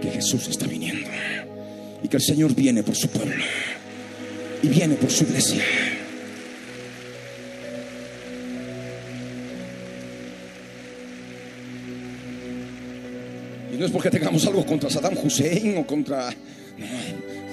[0.01, 1.07] que Jesús está viniendo.
[2.01, 3.43] Y que el Señor viene por su pueblo.
[4.63, 5.63] Y viene por su iglesia.
[13.77, 16.33] No es porque tengamos algo contra Saddam Hussein o contra...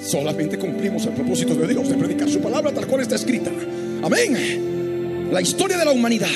[0.05, 3.51] solamente cumplimos el propósito de Dios de predicar su palabra tal cual está escrita.
[4.03, 5.31] Amén.
[5.33, 6.29] La historia de la humanidad,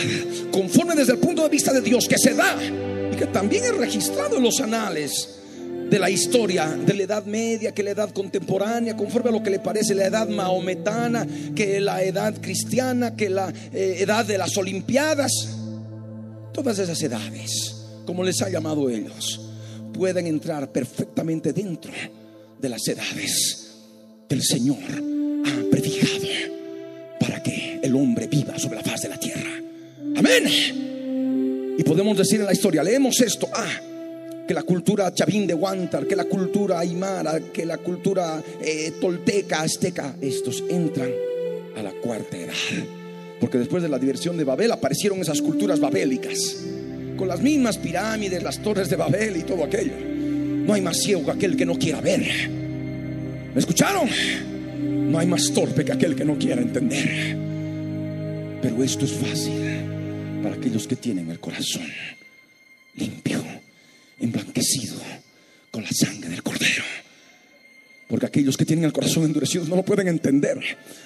[0.51, 2.57] conforme desde el punto de vista de Dios, que se da
[3.13, 5.37] y que también es registrado en los anales
[5.91, 9.51] de la historia de la edad media, que la edad contemporánea, conforme a lo que
[9.51, 14.57] le parece la edad maometana, que la edad cristiana, que la eh, edad de las
[14.57, 15.33] Olimpiadas,
[16.53, 19.48] todas esas edades, como les ha llamado ellos
[19.93, 21.93] pueden entrar perfectamente dentro
[22.61, 23.77] de las edades
[24.29, 24.79] que el Señor
[25.47, 26.27] ha prefijado
[27.21, 29.51] para que el hombre viva sobre la faz de la tierra.
[30.17, 31.77] Amén.
[31.79, 33.81] Y podemos decir en la historia, leemos esto, ah,
[34.47, 39.63] que la cultura chavín de Huántar, que la cultura aymara, que la cultura eh, tolteca,
[39.63, 41.11] azteca, estos entran
[41.77, 42.55] a la cuarta edad.
[43.41, 46.57] Porque después de la diversión de Babel aparecieron esas culturas babélicas,
[47.19, 49.93] con las mismas pirámides, las torres de Babel y todo aquello.
[49.99, 52.49] No hay más ciego que aquel que no quiera ver.
[52.49, 54.09] ¿Me escucharon?
[54.81, 57.37] No hay más torpe que aquel que no quiera entender.
[58.63, 59.53] Pero esto es fácil
[60.43, 61.87] para aquellos que tienen el corazón
[62.95, 63.43] limpio,
[64.21, 64.97] emblanquecido
[65.71, 66.85] con la sangre del cordero.
[68.07, 70.59] Porque aquellos que tienen el corazón endurecido no lo pueden entender.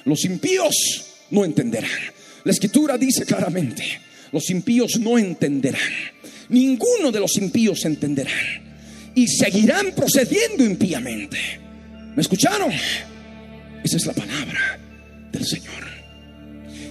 [0.05, 1.91] Los impíos no entenderán.
[2.45, 3.85] La escritura dice claramente,
[4.33, 5.81] los impíos no entenderán.
[6.49, 8.63] Ninguno de los impíos entenderán.
[9.15, 11.39] Y seguirán procediendo impíamente.
[12.17, 12.73] ¿Me escucharon?
[13.85, 14.79] Esa es la palabra
[15.31, 15.85] del Señor.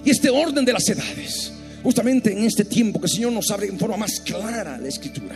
[0.06, 3.68] Y este orden de las edades, justamente en este tiempo que el Señor nos abre
[3.68, 5.36] en forma más clara la escritura,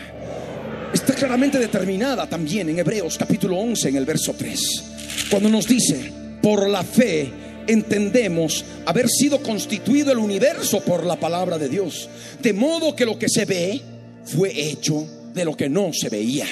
[0.94, 4.84] está claramente determinada también en Hebreos capítulo 11, en el verso 3,
[5.30, 7.32] cuando nos dice, por la fe
[7.68, 12.10] entendemos haber sido constituido el universo por la palabra de Dios,
[12.42, 13.82] de modo que lo que se ve
[14.24, 16.48] fue hecho de lo que no se veía.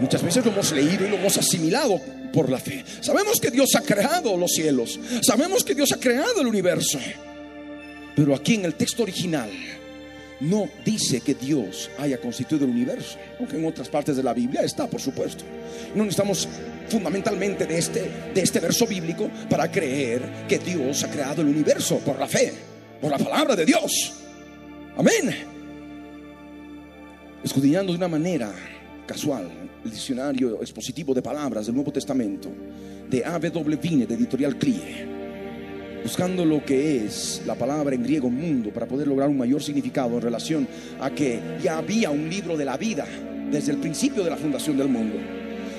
[0.00, 2.00] Muchas veces lo hemos leído y lo hemos asimilado
[2.32, 2.84] por la fe.
[3.00, 6.98] Sabemos que Dios ha creado los cielos, sabemos que Dios ha creado el universo,
[8.14, 9.50] pero aquí en el texto original
[10.40, 14.62] no dice que Dios haya constituido el universo, aunque en otras partes de la Biblia
[14.62, 15.44] está, por supuesto.
[15.94, 16.48] No necesitamos
[16.88, 21.98] fundamentalmente de este, de este verso bíblico para creer que Dios ha creado el universo
[21.98, 22.52] por la fe,
[23.00, 24.14] por la palabra de Dios.
[24.96, 25.34] Amén.
[27.42, 28.52] Escudriñando de una manera
[29.06, 29.50] casual
[29.84, 32.48] el diccionario expositivo de palabras del Nuevo Testamento
[33.08, 33.76] de A.W.
[33.76, 35.17] Vine de Editorial CLIE
[36.02, 40.16] buscando lo que es la palabra en griego mundo para poder lograr un mayor significado
[40.16, 40.68] en relación
[41.00, 43.06] a que ya había un libro de la vida
[43.50, 45.16] desde el principio de la fundación del mundo.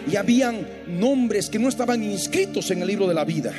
[0.10, 3.54] Y habían nombres que no estaban inscritos en el libro de la vida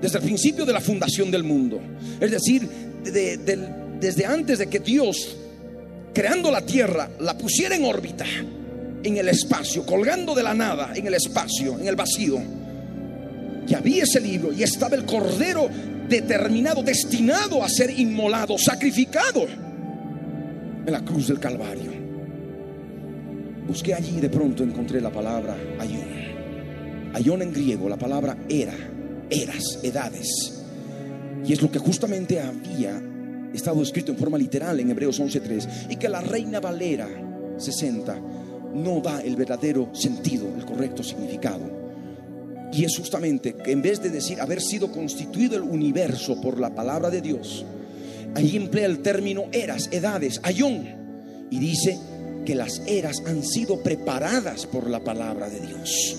[0.00, 1.80] desde el principio de la fundación del mundo.
[2.20, 2.66] Es decir,
[3.02, 5.36] desde antes de que Dios,
[6.14, 8.24] creando la tierra, la pusiera en órbita,
[9.02, 12.40] en el espacio, colgando de la nada, en el espacio, en el vacío.
[13.66, 15.68] Ya había ese libro y estaba el cordero
[16.10, 19.46] determinado, destinado a ser inmolado, sacrificado
[20.84, 21.92] en la cruz del Calvario.
[23.66, 26.20] Busqué allí y de pronto encontré la palabra ayón.
[27.14, 28.74] Ayón en griego, la palabra era,
[29.30, 30.64] eras, edades.
[31.46, 33.00] Y es lo que justamente había
[33.54, 37.08] estado escrito en forma literal en Hebreos 11.3 y que la Reina Valera
[37.56, 38.20] 60
[38.74, 41.79] no da el verdadero sentido, el correcto significado.
[42.72, 46.74] Y es justamente que en vez de decir haber sido constituido el universo por la
[46.74, 47.64] palabra de Dios,
[48.34, 50.86] ahí emplea el término eras, edades, ayón,
[51.50, 51.98] y dice
[52.46, 56.16] que las eras han sido preparadas por la palabra de Dios.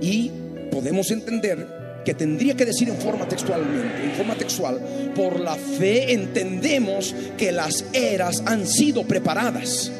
[0.00, 0.30] Y
[0.70, 1.66] podemos entender
[2.04, 4.78] que tendría que decir en forma textualmente, en forma textual,
[5.14, 9.90] por la fe entendemos que las eras han sido preparadas.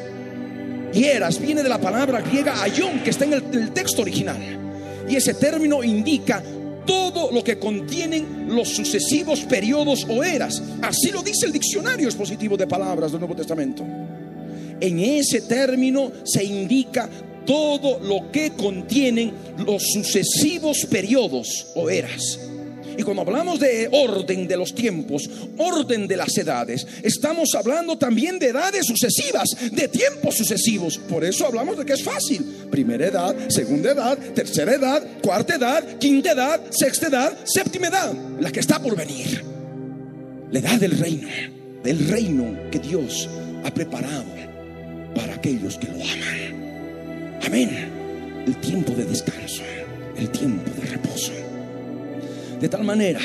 [0.93, 4.64] Y eras viene de la palabra griega ayón que está en el texto original.
[5.07, 6.41] Y ese término indica
[6.85, 10.61] todo lo que contienen los sucesivos periodos o eras.
[10.81, 13.83] Así lo dice el diccionario expositivo de palabras del Nuevo Testamento.
[14.79, 17.09] En ese término se indica
[17.45, 19.31] todo lo que contienen
[19.65, 22.39] los sucesivos periodos o eras.
[22.97, 28.39] Y cuando hablamos de orden de los tiempos, orden de las edades, estamos hablando también
[28.39, 30.97] de edades sucesivas, de tiempos sucesivos.
[30.97, 32.43] Por eso hablamos de que es fácil.
[32.69, 38.51] Primera edad, segunda edad, tercera edad, cuarta edad, quinta edad, sexta edad, séptima edad, la
[38.51, 39.43] que está por venir.
[40.51, 41.27] La edad del reino,
[41.83, 43.29] del reino que Dios
[43.63, 44.25] ha preparado
[45.15, 47.39] para aquellos que lo aman.
[47.45, 47.69] Amén.
[48.45, 49.63] El tiempo de descanso,
[50.17, 51.31] el tiempo de reposo.
[52.59, 53.19] De tal manera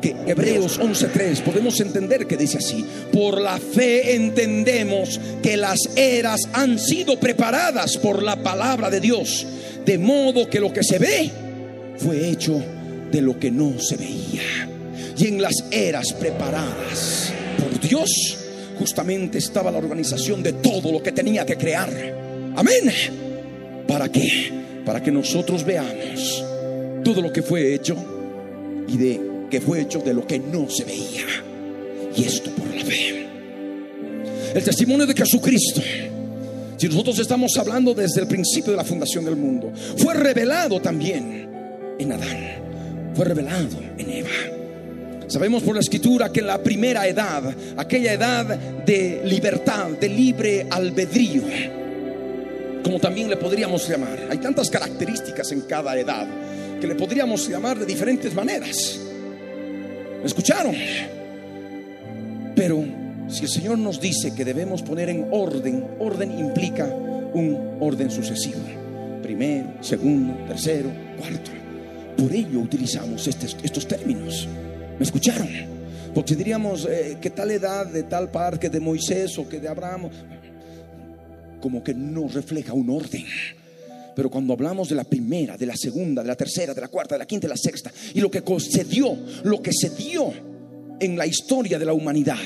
[0.00, 6.42] que Hebreos 11:3 podemos entender que dice así, por la fe entendemos que las eras
[6.52, 9.46] han sido preparadas por la palabra de Dios,
[9.86, 11.30] de modo que lo que se ve
[11.96, 12.62] fue hecho
[13.10, 14.68] de lo que no se veía.
[15.16, 18.36] Y en las eras preparadas por Dios,
[18.78, 21.90] justamente estaba la organización de todo lo que tenía que crear.
[22.56, 22.92] Amén.
[23.86, 24.52] ¿Para qué?
[24.84, 26.44] Para que nosotros veamos
[27.04, 27.96] todo lo que fue hecho
[28.88, 29.20] y de
[29.50, 31.26] que fue hecho de lo que no se veía.
[32.16, 33.26] Y esto por la fe.
[34.54, 35.80] El testimonio de Jesucristo,
[36.76, 41.48] si nosotros estamos hablando desde el principio de la fundación del mundo, fue revelado también
[41.98, 43.14] en Adán.
[43.14, 44.28] fue revelado en Eva.
[45.28, 48.46] Sabemos por la escritura que en la primera edad, aquella edad
[48.84, 51.42] de libertad, de libre albedrío,
[52.82, 56.26] como también le podríamos llamar, hay tantas características en cada edad
[56.84, 59.00] que le podríamos llamar de diferentes maneras.
[60.20, 60.74] ¿Me escucharon?
[62.54, 62.84] Pero
[63.26, 68.60] si el Señor nos dice que debemos poner en orden, orden implica un orden sucesivo.
[69.22, 71.52] Primero, segundo, tercero, cuarto.
[72.18, 74.46] Por ello utilizamos estos términos.
[74.98, 75.48] ¿Me escucharon?
[76.14, 80.10] Porque diríamos eh, que tal edad de tal parque de Moisés o que de Abraham,
[81.62, 83.24] como que no refleja un orden.
[84.14, 87.14] Pero cuando hablamos de la primera, de la segunda, de la tercera, de la cuarta,
[87.14, 90.32] de la quinta, de la sexta, y lo que concedió, lo que se dio
[91.00, 92.38] en la historia de la humanidad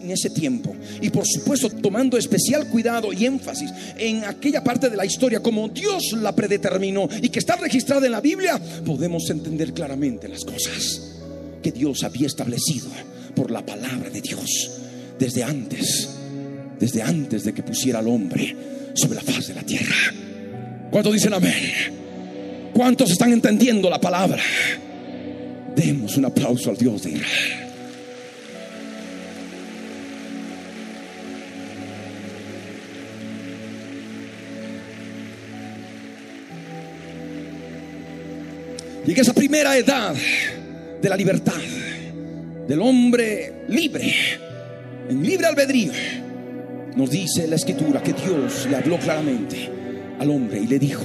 [0.00, 0.74] en ese tiempo.
[1.00, 5.68] Y por supuesto tomando especial cuidado y énfasis en aquella parte de la historia como
[5.68, 11.18] Dios la predeterminó y que está registrada en la Biblia, podemos entender claramente las cosas
[11.62, 12.88] que Dios había establecido
[13.34, 14.70] por la palabra de Dios
[15.18, 16.08] desde antes,
[16.78, 18.56] desde antes de que pusiera al hombre
[18.94, 20.29] sobre la faz de la tierra.
[20.90, 21.54] ¿Cuántos dicen amén?
[22.74, 24.42] ¿Cuántos están entendiendo la palabra?
[25.76, 27.66] Demos un aplauso al Dios de Israel.
[39.06, 40.14] Y que esa primera edad
[41.00, 41.54] de la libertad,
[42.66, 44.12] del hombre libre,
[45.08, 45.92] en libre albedrío,
[46.96, 49.79] nos dice la escritura que Dios le habló claramente
[50.20, 51.04] al hombre y le dijo,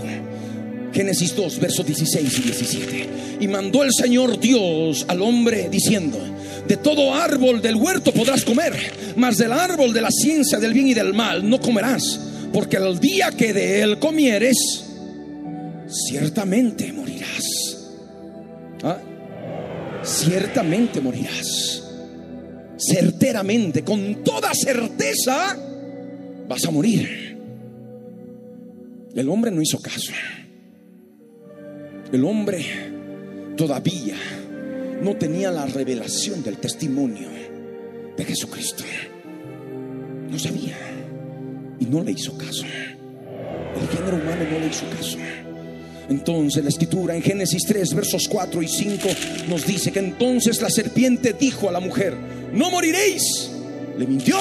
[0.93, 3.09] Génesis 2, versos 16 y 17,
[3.39, 6.19] y mandó el Señor Dios al hombre diciendo,
[6.67, 8.73] de todo árbol del huerto podrás comer,
[9.15, 12.19] mas del árbol de la ciencia del bien y del mal no comerás,
[12.53, 14.85] porque el día que de él comieres,
[15.87, 17.43] ciertamente morirás.
[18.83, 18.99] ¿Ah?
[20.05, 21.83] ciertamente morirás.
[22.77, 25.57] Certeramente, con toda certeza,
[26.47, 27.34] vas a morir.
[29.15, 30.11] El hombre no hizo caso.
[32.11, 32.65] El hombre
[33.55, 34.17] todavía
[35.01, 37.29] no tenía la revelación del testimonio
[38.17, 38.83] de Jesucristo.
[40.29, 40.75] No sabía
[41.79, 42.65] y no le hizo caso.
[42.65, 45.17] El género humano no le hizo caso.
[46.09, 49.07] Entonces la escritura en Génesis 3, versos 4 y 5
[49.47, 52.15] nos dice que entonces la serpiente dijo a la mujer,
[52.51, 53.49] no moriréis.
[53.97, 54.37] Le mintió,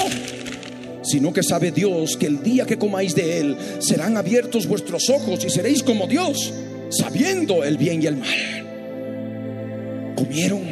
[1.05, 5.45] sino que sabe Dios que el día que comáis de él serán abiertos vuestros ojos
[5.45, 6.53] y seréis como Dios,
[6.91, 10.15] sabiendo el bien y el mal.
[10.17, 10.63] Comieron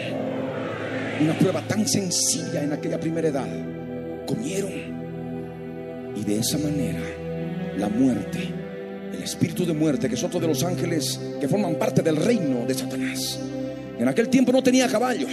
[1.21, 3.49] una prueba tan sencilla en aquella primera edad.
[4.27, 4.73] Comieron
[6.17, 7.01] y de esa manera
[7.77, 8.63] la muerte
[9.13, 12.65] el espíritu de muerte, que es otro de los ángeles que forman parte del reino
[12.67, 13.39] de Satanás.
[13.99, 15.27] En aquel tiempo no tenía caballo,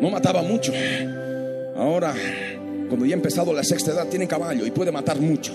[0.00, 0.72] no mataba mucho.
[1.76, 2.14] Ahora,
[2.92, 5.54] cuando ya ha empezado la sexta edad, tiene caballo y puede matar mucho.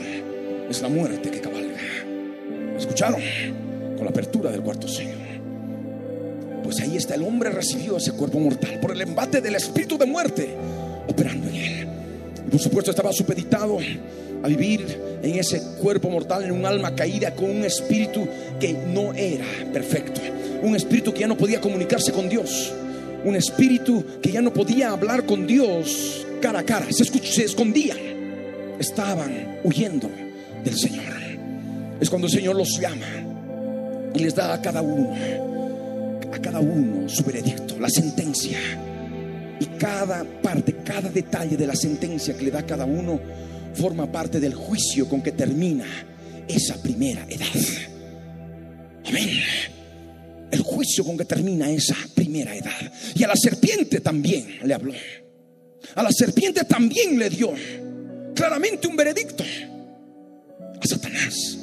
[0.68, 1.78] Es la muerte que cabalga.
[2.76, 3.22] ¿Escucharon?
[3.96, 5.12] Con la apertura del cuarto sello.
[6.64, 10.08] Pues ahí está el hombre recibió ese cuerpo mortal por el embate del espíritu de
[10.08, 10.50] muerte
[11.08, 11.88] operando en él.
[12.48, 13.78] Y por supuesto estaba supeditado
[14.42, 18.28] a vivir en ese cuerpo mortal, en un alma caída, con un espíritu
[18.60, 20.22] que no era perfecto,
[20.64, 22.74] un espíritu que ya no podía comunicarse con Dios,
[23.24, 27.98] un espíritu que ya no podía hablar con Dios cara a cara, se, escondían,
[28.80, 30.10] estaban huyendo
[30.64, 31.06] del Señor.
[32.00, 33.08] Es cuando el Señor los llama
[34.14, 35.16] y les da a cada uno,
[36.32, 38.60] a cada uno su veredicto, la sentencia.
[39.60, 43.20] Y cada parte, cada detalle de la sentencia que le da a cada uno
[43.74, 45.86] forma parte del juicio con que termina
[46.48, 47.48] esa primera edad.
[49.08, 49.30] Amén.
[50.52, 52.92] El juicio con que termina esa primera edad.
[53.16, 54.94] Y a la serpiente también le habló.
[55.96, 57.54] A la serpiente también le dio
[58.36, 59.44] claramente un veredicto.
[60.80, 61.58] A Satanás.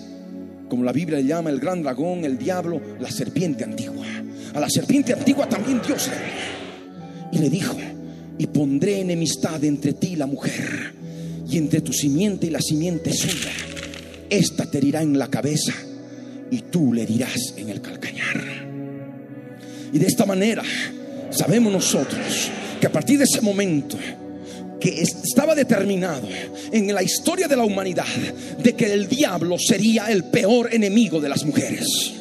[0.69, 4.07] Como la Biblia le llama el gran dragón, el diablo, la serpiente antigua.
[4.55, 7.33] A la serpiente antigua también Dios le habló.
[7.33, 7.77] Y le dijo,
[8.39, 10.95] y pondré enemistad entre ti y la mujer
[11.49, 13.53] y entre tu simiente y la simiente suya,
[14.31, 15.73] esta te herirá en la cabeza
[16.51, 18.41] y tú le dirás en el calcañar.
[19.93, 20.63] Y de esta manera
[21.31, 22.51] sabemos nosotros
[22.87, 23.99] a partir de ese momento
[24.81, 26.29] que estaba determinado
[26.73, 28.07] en la historia de la humanidad
[28.63, 32.13] de que el diablo sería el peor enemigo de las mujeres.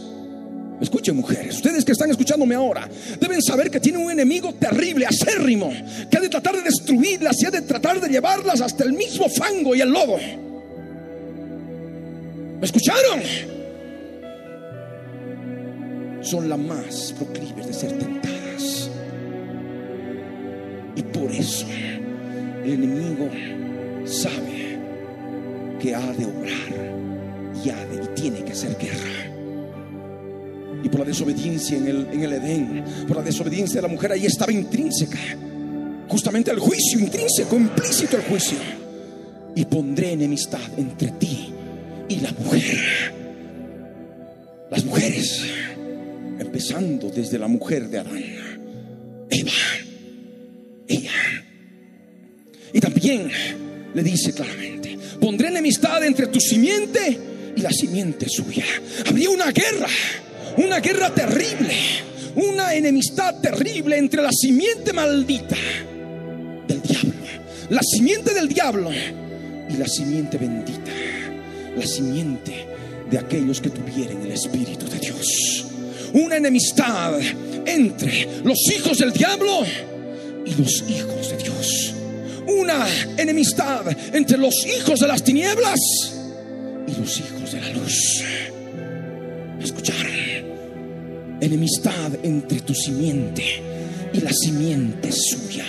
[0.79, 2.89] Escuchen mujeres, ustedes que están escuchándome ahora,
[3.19, 5.71] deben saber que tienen un enemigo terrible, acérrimo,
[6.09, 9.29] que ha de tratar de destruirlas y ha de tratar de llevarlas hasta el mismo
[9.29, 10.17] fango y el lodo.
[12.59, 13.21] ¿Me escucharon?
[16.23, 18.42] son las más proclives de ser tentadas.
[20.95, 21.65] Y por eso
[22.63, 23.29] el enemigo
[24.05, 24.79] sabe
[25.79, 26.93] que ha de obrar
[27.63, 29.33] y, ha de, y tiene que hacer guerra.
[30.83, 34.11] Y por la desobediencia en el, en el Edén, por la desobediencia de la mujer,
[34.11, 35.19] ahí estaba intrínseca.
[36.09, 38.57] Justamente el juicio, intrínseco, implícito el juicio.
[39.55, 41.53] Y pondré enemistad entre ti
[42.09, 43.13] y la mujer.
[44.69, 45.45] Las mujeres,
[46.39, 48.23] empezando desde la mujer de Adán,
[49.29, 49.51] Eva,
[50.87, 51.11] ella.
[52.73, 53.29] Y también
[53.93, 57.19] le dice claramente, pondré enemistad entre tu simiente
[57.55, 58.65] y la simiente suya.
[59.07, 59.87] Habría una guerra,
[60.57, 61.73] una guerra terrible,
[62.35, 65.55] una enemistad terrible entre la simiente maldita
[66.67, 67.13] del diablo,
[67.69, 68.91] la simiente del diablo
[69.69, 70.91] y la simiente bendita,
[71.75, 72.67] la simiente
[73.09, 75.65] de aquellos que tuvieren el Espíritu de Dios.
[76.13, 77.19] Una enemistad
[77.65, 79.63] entre los hijos del diablo
[80.45, 81.93] y los hijos de Dios.
[82.47, 82.87] Una
[83.17, 85.79] enemistad entre los hijos de las tinieblas
[86.87, 88.23] y los hijos de la luz.
[89.61, 90.11] ¿Escucharon?
[91.39, 93.43] Enemistad entre tu simiente
[94.13, 95.65] y la simiente suya.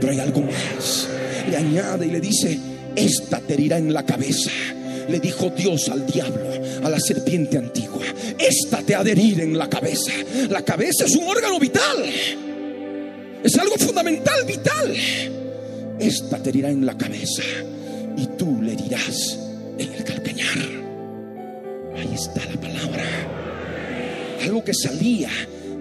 [0.00, 1.08] Pero hay algo más.
[1.48, 2.58] Le añade y le dice,
[2.96, 4.50] esta te herirá en la cabeza.
[5.08, 6.50] Le dijo Dios al diablo,
[6.82, 8.04] a la serpiente antigua,
[8.38, 10.12] esta te ha de herir en la cabeza.
[10.48, 12.04] La cabeza es un órgano vital.
[13.44, 14.96] Es algo fundamental, vital.
[16.00, 17.42] Esta te herirá en la cabeza
[18.16, 19.38] y tú le dirás
[19.76, 20.56] en el calcañar.
[21.94, 23.04] Ahí está la palabra.
[24.42, 25.28] Algo que salía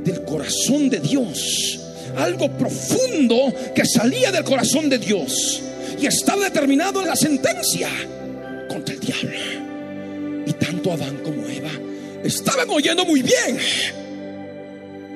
[0.03, 1.79] del corazón de Dios.
[2.17, 5.61] Algo profundo que salía del corazón de Dios.
[6.01, 7.87] Y estaba determinado en la sentencia
[8.67, 9.39] contra el diablo.
[10.45, 11.71] Y tanto Adán como Eva
[12.25, 13.57] estaban oyendo muy bien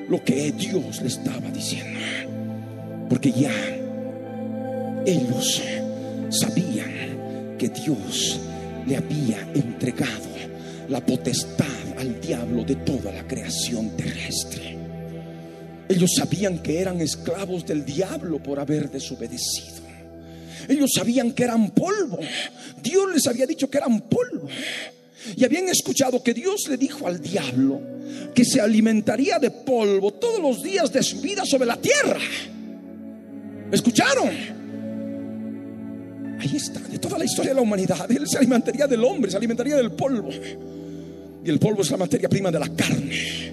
[0.08, 1.98] lo que Dios le estaba diciendo.
[3.08, 3.52] Porque ya
[5.06, 5.62] ellos
[6.30, 8.38] sabían que Dios
[8.86, 10.28] le había entregado
[10.88, 11.66] la potestad
[11.98, 14.76] al diablo de toda la creación terrestre.
[15.88, 19.78] Ellos sabían que eran esclavos del diablo por haber desobedecido.
[20.68, 22.18] Ellos sabían que eran polvo.
[22.82, 24.48] Dios les había dicho que eran polvo.
[25.34, 27.80] Y habían escuchado que Dios le dijo al diablo
[28.34, 32.20] que se alimentaría de polvo todos los días de su vida sobre la tierra.
[33.70, 34.28] ¿Escucharon?
[36.40, 38.10] Ahí está, de toda la historia de la humanidad.
[38.10, 40.30] Él se alimentaría del hombre, se alimentaría del polvo.
[41.44, 43.52] Y el polvo es la materia prima de la carne.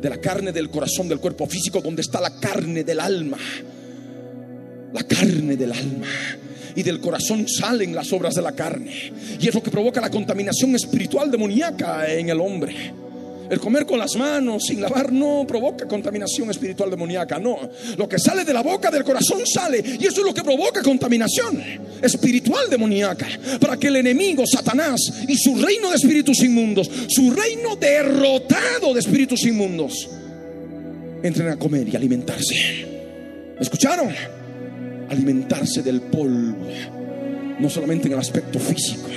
[0.00, 3.38] De la carne del corazón, del cuerpo físico, donde está la carne del alma.
[4.92, 6.06] La carne del alma.
[6.76, 9.12] Y del corazón salen las obras de la carne.
[9.38, 12.74] Y es lo que provoca la contaminación espiritual demoníaca en el hombre.
[13.48, 17.58] El comer con las manos sin lavar no provoca contaminación espiritual demoníaca, no.
[17.96, 20.82] Lo que sale de la boca del corazón sale y eso es lo que provoca
[20.82, 21.62] contaminación
[22.00, 23.26] espiritual demoníaca.
[23.60, 29.00] Para que el enemigo, Satanás y su reino de espíritus inmundos, su reino derrotado de
[29.00, 30.08] espíritus inmundos,
[31.22, 32.86] entren a comer y alimentarse.
[33.56, 34.08] ¿Me escucharon?
[35.10, 36.66] Alimentarse del polvo,
[37.58, 39.08] no solamente en el aspecto físico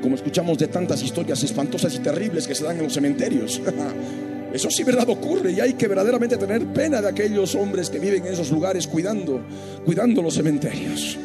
[0.00, 3.60] como escuchamos de tantas historias espantosas y terribles que se dan en los cementerios.
[4.52, 8.26] Eso sí, verdad, ocurre y hay que verdaderamente tener pena de aquellos hombres que viven
[8.26, 9.42] en esos lugares cuidando,
[9.84, 11.18] cuidando los cementerios.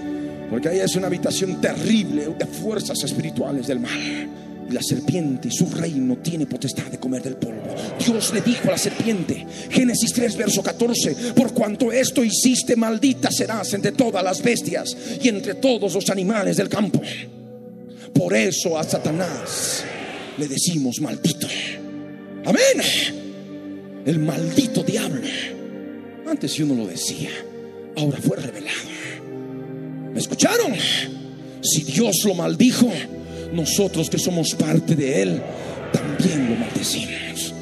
[0.49, 4.29] Porque ahí es una habitación terrible de fuerzas espirituales del mal.
[4.69, 7.73] Y la serpiente, su reino, tiene potestad de comer del polvo.
[8.05, 13.31] Dios le dijo a la serpiente, Génesis 3, verso 14, por cuanto esto hiciste, maldita
[13.31, 17.01] serás entre todas las bestias y entre todos los animales del campo.
[18.13, 19.83] Por eso a Satanás
[20.37, 21.47] le decimos maldito.
[22.45, 23.23] Amén.
[24.05, 25.21] El maldito diablo.
[26.27, 27.29] Antes yo no lo decía,
[27.97, 28.77] ahora fue revelado.
[30.13, 30.73] ¿Me escucharon?
[31.61, 32.91] Si Dios lo maldijo,
[33.53, 35.41] nosotros que somos parte de Él,
[35.91, 37.53] también lo maldecimos.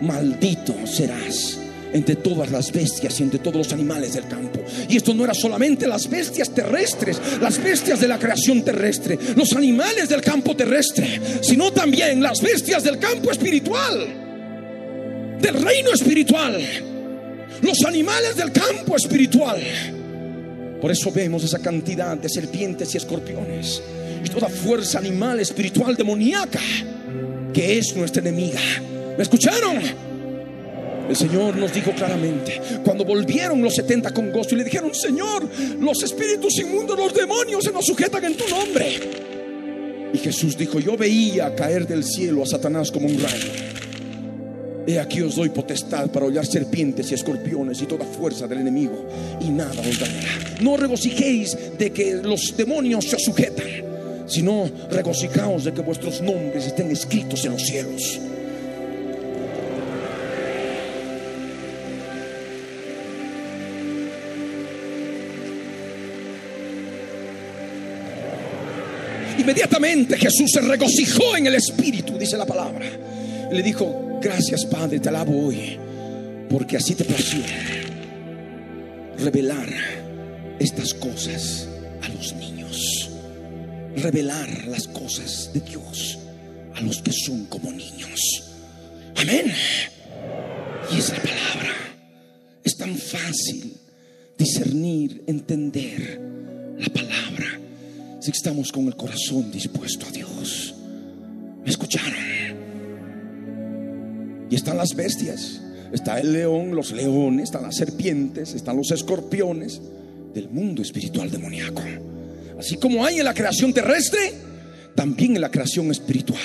[0.00, 1.59] Maldito serás
[1.92, 4.60] entre todas las bestias y entre todos los animales del campo.
[4.88, 9.52] Y esto no era solamente las bestias terrestres, las bestias de la creación terrestre, los
[9.54, 14.06] animales del campo terrestre, sino también las bestias del campo espiritual,
[15.40, 16.60] del reino espiritual,
[17.62, 19.60] los animales del campo espiritual.
[20.80, 23.82] Por eso vemos esa cantidad de serpientes y escorpiones
[24.24, 26.60] y toda fuerza animal espiritual demoníaca
[27.52, 28.60] que es nuestra enemiga.
[29.16, 30.09] ¿Me escucharon?
[31.10, 35.42] El Señor nos dijo claramente, cuando volvieron los 70 con gozo y le dijeron, Señor,
[35.80, 39.00] los espíritus inmundos, los demonios se nos sujetan en tu nombre.
[40.14, 43.48] Y Jesús dijo, yo veía caer del cielo a Satanás como un rayo.
[44.86, 49.04] He aquí os doy potestad para hollar serpientes y escorpiones y toda fuerza del enemigo,
[49.40, 50.60] y nada os dañará.
[50.60, 53.66] No regocijéis de que los demonios se sujetan,
[54.28, 58.20] sino regocijaos de que vuestros nombres estén escritos en los cielos.
[69.40, 72.86] Inmediatamente Jesús se regocijó en el Espíritu, dice la palabra.
[73.50, 75.78] Y le dijo, gracias Padre, te alabo hoy,
[76.48, 77.40] porque así te plació
[79.18, 79.68] revelar
[80.58, 81.68] estas cosas
[82.02, 83.10] a los niños.
[83.96, 86.18] Revelar las cosas de Dios
[86.74, 88.44] a los que son como niños.
[89.16, 89.52] Amén.
[90.92, 91.74] Y es la palabra.
[92.62, 93.74] Es tan fácil
[94.36, 96.20] discernir, entender
[96.78, 97.59] la palabra
[98.20, 100.74] si estamos con el corazón dispuesto a Dios.
[101.64, 102.14] ¿Me escucharon?
[104.50, 105.60] Y están las bestias.
[105.92, 109.80] Está el león, los leones, están las serpientes, están los escorpiones
[110.32, 111.82] del mundo espiritual demoníaco.
[112.58, 114.32] Así como hay en la creación terrestre,
[114.94, 116.40] también en la creación espiritual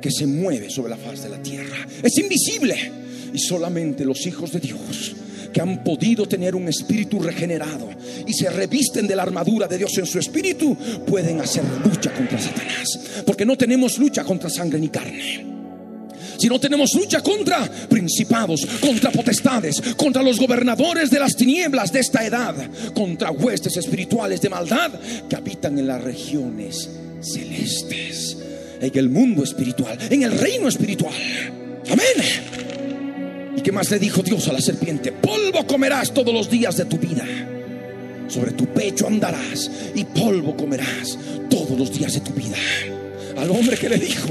[0.00, 1.86] que se mueve sobre la faz de la tierra.
[2.02, 2.74] Es invisible
[3.32, 5.14] y solamente los hijos de Dios
[5.52, 7.88] que han podido tener un espíritu regenerado
[8.26, 10.76] y se revisten de la armadura de Dios en su espíritu,
[11.06, 13.00] pueden hacer lucha contra Satanás.
[13.26, 15.50] Porque no tenemos lucha contra sangre ni carne.
[16.38, 22.00] Si no tenemos lucha contra principados, contra potestades, contra los gobernadores de las tinieblas de
[22.00, 22.54] esta edad,
[22.94, 24.90] contra huestes espirituales de maldad
[25.28, 26.88] que habitan en las regiones
[27.20, 28.38] celestes,
[28.80, 31.12] en el mundo espiritual, en el reino espiritual.
[31.90, 32.79] Amén.
[33.56, 35.12] ¿Y qué más le dijo Dios a la serpiente?
[35.12, 37.24] Polvo comerás todos los días de tu vida.
[38.28, 42.56] Sobre tu pecho andarás y polvo comerás todos los días de tu vida.
[43.36, 44.28] Al hombre que le dijo,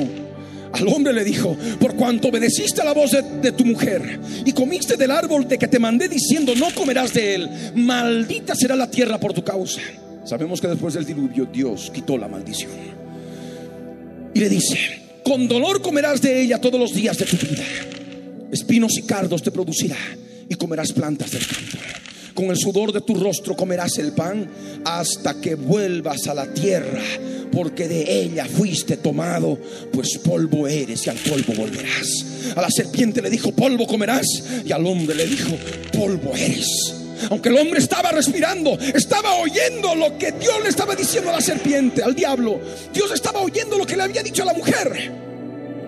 [0.72, 4.54] al hombre le dijo, por cuanto obedeciste a la voz de, de, tu mujer y
[4.54, 8.90] comiste del árbol de que te mandé diciendo, no comerás de él, maldita será la
[8.90, 9.82] tierra por tu causa.
[10.24, 12.72] Sabemos que después del diluvio Dios quitó la maldición.
[14.34, 14.78] Y le dice,
[15.24, 17.66] con dolor comerás de ella todos los días de tu vida
[18.52, 19.98] espinos y cardos te producirá
[20.48, 21.78] y comerás plantas del campo.
[22.34, 24.50] Con el sudor de tu rostro comerás el pan
[24.86, 27.02] hasta que vuelvas a la tierra,
[27.52, 29.60] porque de ella fuiste tomado,
[29.92, 32.26] pues polvo eres y al polvo volverás.
[32.56, 34.26] A la serpiente le dijo, polvo comerás,
[34.66, 35.54] y al hombre le dijo,
[35.92, 36.96] polvo eres.
[37.30, 41.42] Aunque el hombre estaba respirando, estaba oyendo lo que Dios le estaba diciendo a la
[41.42, 42.62] serpiente, al diablo.
[42.94, 45.12] Dios estaba oyendo lo que le había dicho a la mujer,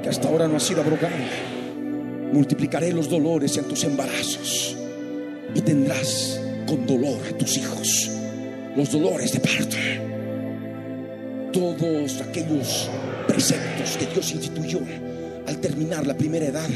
[0.04, 1.16] que hasta ahora no ha sido abrogada
[2.32, 4.76] multiplicaré los dolores en tus embarazos
[5.54, 8.12] y tendrás con dolor a tus hijos
[8.76, 9.78] los dolores de parto.
[11.52, 12.90] Todos aquellos
[13.28, 14.80] preceptos que Dios instituyó
[15.48, 16.70] al terminar la primera edad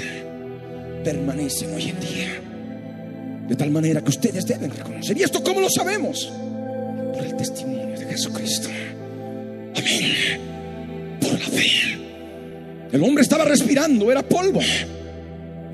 [1.04, 3.48] permanecen hoy en día.
[3.48, 5.18] De tal manera que ustedes deben reconocer.
[5.18, 6.32] ¿Y esto cómo lo sabemos?
[7.14, 8.68] Por el testimonio de Jesucristo.
[9.78, 10.40] Amén.
[11.22, 11.66] Por la fe.
[12.92, 14.62] El hombre estaba respirando, era polvo.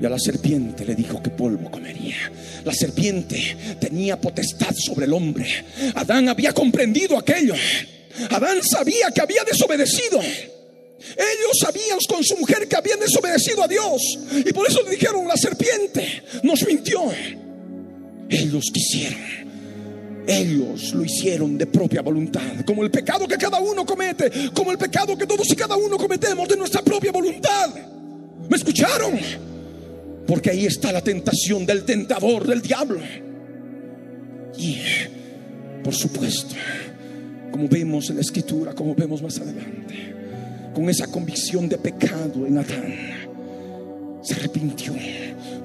[0.02, 2.16] Y a la serpiente le dijo que polvo comería.
[2.64, 5.46] La serpiente tenía potestad sobre el hombre.
[5.94, 7.54] Adán había comprendido aquello.
[8.30, 10.20] Adán sabía que había desobedecido.
[10.20, 14.18] Ellos sabían con su mujer que habían desobedecido a Dios.
[14.44, 17.02] Y por eso le dijeron, la serpiente nos mintió.
[18.28, 19.22] Ellos quisieron.
[20.26, 24.78] Ellos lo hicieron de propia voluntad, como el pecado que cada uno comete, como el
[24.78, 27.70] pecado que todos y cada uno cometemos de nuestra propia voluntad.
[28.48, 29.51] ¿Me escucharon?
[30.26, 33.00] Porque ahí está la tentación del tentador, del diablo.
[34.56, 34.78] Y,
[35.82, 36.54] por supuesto,
[37.50, 40.14] como vemos en la escritura, como vemos más adelante,
[40.74, 44.94] con esa convicción de pecado en Adán, se arrepintió,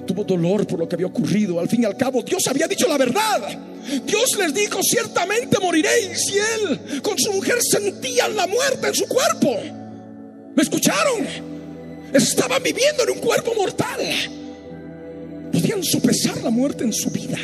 [0.06, 1.60] tuvo dolor por lo que había ocurrido.
[1.60, 3.58] Al fin y al cabo, Dios había dicho la verdad.
[4.04, 6.20] Dios les dijo, ciertamente moriréis.
[6.30, 9.56] Y él con su mujer sentían la muerte en su cuerpo.
[10.56, 11.26] ¿Me escucharon?
[12.12, 14.00] Estaban viviendo en un cuerpo mortal
[15.52, 17.38] podían sopesar la muerte en su vida.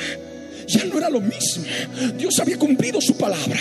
[0.67, 1.65] Ya no era lo mismo.
[2.17, 3.61] Dios había cumplido su palabra.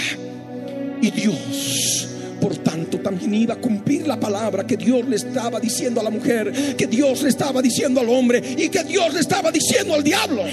[1.01, 2.07] Y Dios,
[2.39, 6.09] por tanto, también iba a cumplir la palabra que Dios le estaba diciendo a la
[6.09, 10.03] mujer, que Dios le estaba diciendo al hombre y que Dios le estaba diciendo al
[10.03, 10.43] diablo.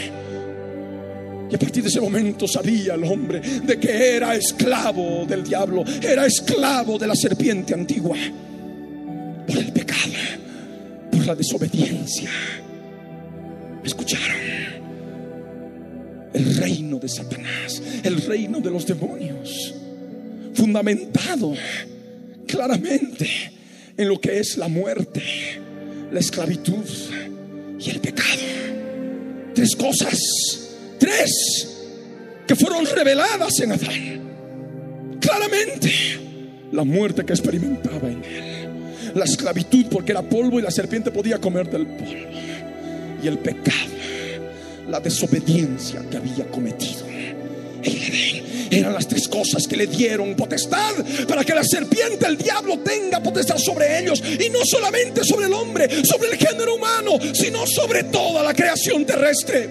[1.51, 5.85] Y a partir de ese momento sabía el hombre de que era esclavo del diablo,
[6.01, 8.17] era esclavo de la serpiente antigua,
[9.47, 10.15] por el pecado,
[11.11, 12.31] por la desobediencia.
[13.83, 14.37] ¿Me escucharon?
[16.33, 19.75] El reino de Satanás, el reino de los demonios,
[20.55, 21.55] fundamentado
[22.47, 23.29] claramente
[23.97, 25.23] en lo que es la muerte,
[26.13, 26.85] la esclavitud,
[27.81, 28.29] y el pecado.
[29.55, 30.19] Tres cosas,
[30.99, 31.79] tres
[32.47, 35.19] que fueron reveladas en Adán.
[35.21, 35.91] Claramente,
[36.73, 41.39] la muerte que experimentaba en él, la esclavitud porque era polvo y la serpiente podía
[41.39, 42.31] comer del polvo,
[43.23, 43.91] y el pecado,
[44.89, 47.11] la desobediencia que había cometido
[48.71, 50.95] eran las tres cosas que le dieron potestad
[51.27, 54.23] para que la serpiente, el diablo, tenga potestad sobre ellos.
[54.23, 59.05] Y no solamente sobre el hombre, sobre el género humano, sino sobre toda la creación
[59.05, 59.69] terrestre.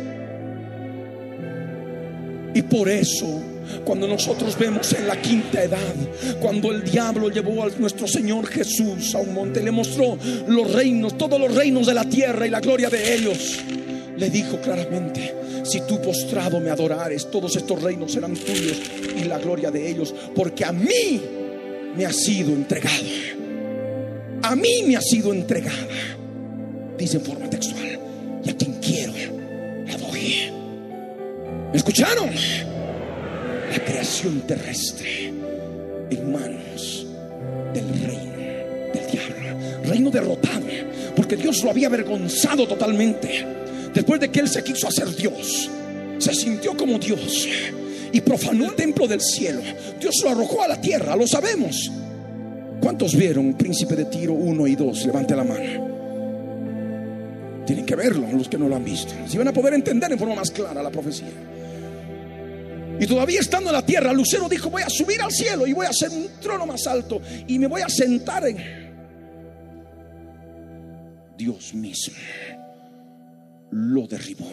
[2.54, 3.42] Y por eso
[3.84, 5.96] cuando nosotros vemos en la quinta edad,
[6.40, 10.18] cuando el diablo llevó a nuestro Señor Jesús a un monte, le mostró
[10.48, 13.60] los reinos, todos los reinos de la tierra y la gloria de ellos,
[14.18, 18.82] le dijo claramente, si tú postrado me adorares, todos estos reinos serán tuyos
[19.18, 21.22] y la gloria de ellos, porque a mí
[21.96, 23.06] me ha sido entregado.
[24.42, 25.88] A mí me ha sido entregada,
[26.98, 28.00] dice en forma textual,
[28.44, 29.14] y a quien quiero
[29.86, 30.52] la doy.
[31.72, 32.30] ¿Me escucharon?
[33.72, 35.28] La creación terrestre
[36.10, 37.06] en manos
[37.74, 38.30] del reino
[38.94, 40.66] del diablo, reino derrotado,
[41.16, 43.46] porque Dios lo había avergonzado totalmente
[43.94, 45.70] después de que él se quiso hacer Dios,
[46.18, 47.48] se sintió como Dios
[48.12, 49.62] y profanó el templo del cielo.
[50.00, 51.92] Dios lo arrojó a la tierra, lo sabemos.
[52.82, 55.06] ¿Cuántos vieron Príncipe de Tiro 1 y 2?
[55.06, 55.90] Levante la mano.
[57.68, 59.14] Tienen que verlo los que no lo han visto.
[59.28, 61.28] Si van a poder entender en forma más clara la profecía.
[63.00, 65.86] Y todavía estando en la tierra, Lucero dijo, voy a subir al cielo y voy
[65.86, 68.90] a hacer un trono más alto y me voy a sentar en
[71.38, 72.16] Dios mismo
[73.72, 74.50] lo derribó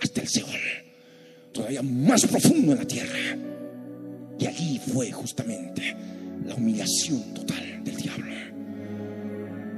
[0.00, 0.48] hasta el Seol,
[1.52, 3.18] todavía más profundo en la tierra.
[4.38, 5.96] Y allí fue justamente
[6.46, 8.32] la humillación total del diablo.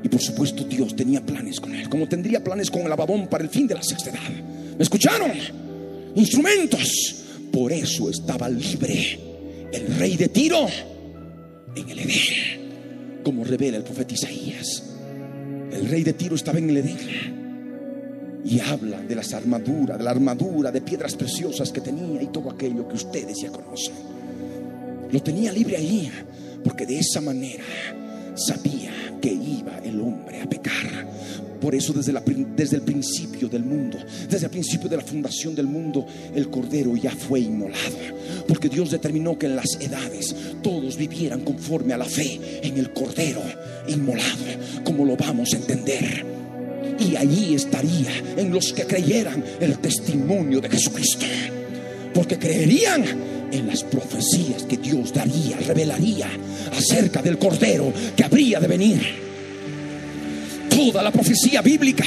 [0.02, 3.44] Y por supuesto Dios tenía planes con él, como tendría planes con el ababón para
[3.44, 4.20] el fin de la sexta edad.
[4.76, 5.32] ¿Me escucharon?
[6.14, 7.24] Instrumentos.
[7.52, 9.18] Por eso estaba libre
[9.72, 10.66] el rey de Tiro
[11.74, 14.82] en el Edén, como revela el profeta Isaías.
[15.72, 17.40] El rey de Tiro estaba en el Edén
[18.44, 22.50] y habla de las armaduras, de la armadura de piedras preciosas que tenía y todo
[22.50, 23.94] aquello que ustedes ya conocen.
[25.10, 26.10] Lo tenía libre ahí,
[26.64, 27.64] porque de esa manera
[28.34, 31.09] sabía que iba el hombre a pecar.
[31.60, 32.14] Por eso desde,
[32.56, 33.98] desde el principio del mundo,
[34.28, 37.98] desde el principio de la fundación del mundo, el Cordero ya fue inmolado.
[38.48, 42.92] Porque Dios determinó que en las edades todos vivieran conforme a la fe en el
[42.92, 43.42] Cordero
[43.88, 44.44] inmolado,
[44.84, 46.40] como lo vamos a entender
[47.00, 51.24] y allí estaría en los que creyeran el testimonio de Jesucristo.
[52.12, 53.04] Porque creerían
[53.50, 56.28] en las profecías que Dios daría, revelaría
[56.72, 59.29] acerca del Cordero que habría de venir.
[60.80, 62.04] Toda la profecía bíblica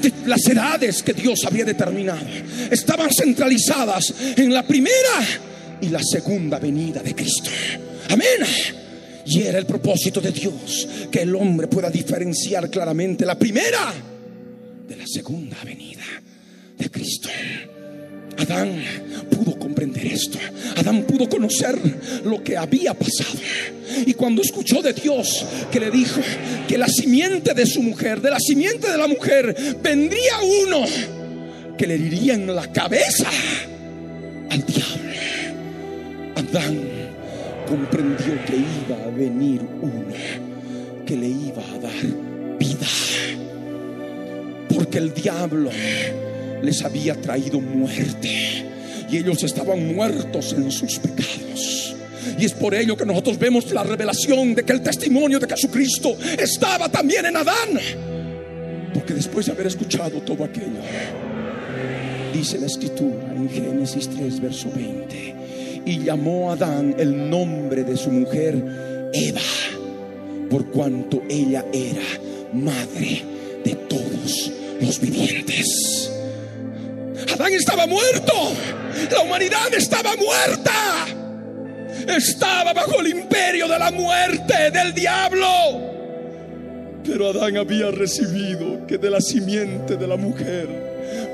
[0.00, 2.24] de las edades que Dios había determinado
[2.70, 5.26] estaban centralizadas en la primera
[5.80, 7.50] y la segunda venida de Cristo.
[8.10, 8.46] Amén.
[9.26, 13.92] Y era el propósito de Dios que el hombre pueda diferenciar claramente la primera
[14.86, 16.04] de la segunda venida
[16.78, 17.28] de Cristo.
[18.38, 18.80] Adán
[19.30, 20.38] pudo comprender esto.
[20.76, 21.76] Adán pudo conocer
[22.24, 23.38] lo que había pasado.
[24.06, 26.20] Y cuando escuchó de Dios que le dijo
[26.66, 30.84] que la simiente de su mujer, de la simiente de la mujer, vendría uno
[31.76, 33.28] que le diría en la cabeza
[34.50, 35.08] al diablo.
[36.36, 36.80] Adán
[37.68, 40.14] comprendió que iba a venir uno
[41.04, 42.86] que le iba a dar vida.
[44.68, 45.70] Porque el diablo
[46.62, 48.64] les había traído muerte
[49.10, 51.96] y ellos estaban muertos en sus pecados.
[52.38, 56.16] Y es por ello que nosotros vemos la revelación de que el testimonio de Jesucristo
[56.38, 57.78] estaba también en Adán.
[58.92, 60.80] Porque después de haber escuchado todo aquello,
[62.32, 65.38] dice la escritura en Génesis 3, verso 20
[65.88, 69.40] y llamó a Adán el nombre de su mujer Eva,
[70.50, 72.02] por cuanto ella era
[72.52, 73.22] madre
[73.64, 76.17] de todos los vivientes.
[77.32, 78.32] Adán estaba muerto,
[79.10, 81.06] la humanidad estaba muerta,
[82.16, 85.46] estaba bajo el imperio de la muerte del diablo.
[87.04, 90.68] Pero Adán había recibido que de la simiente de la mujer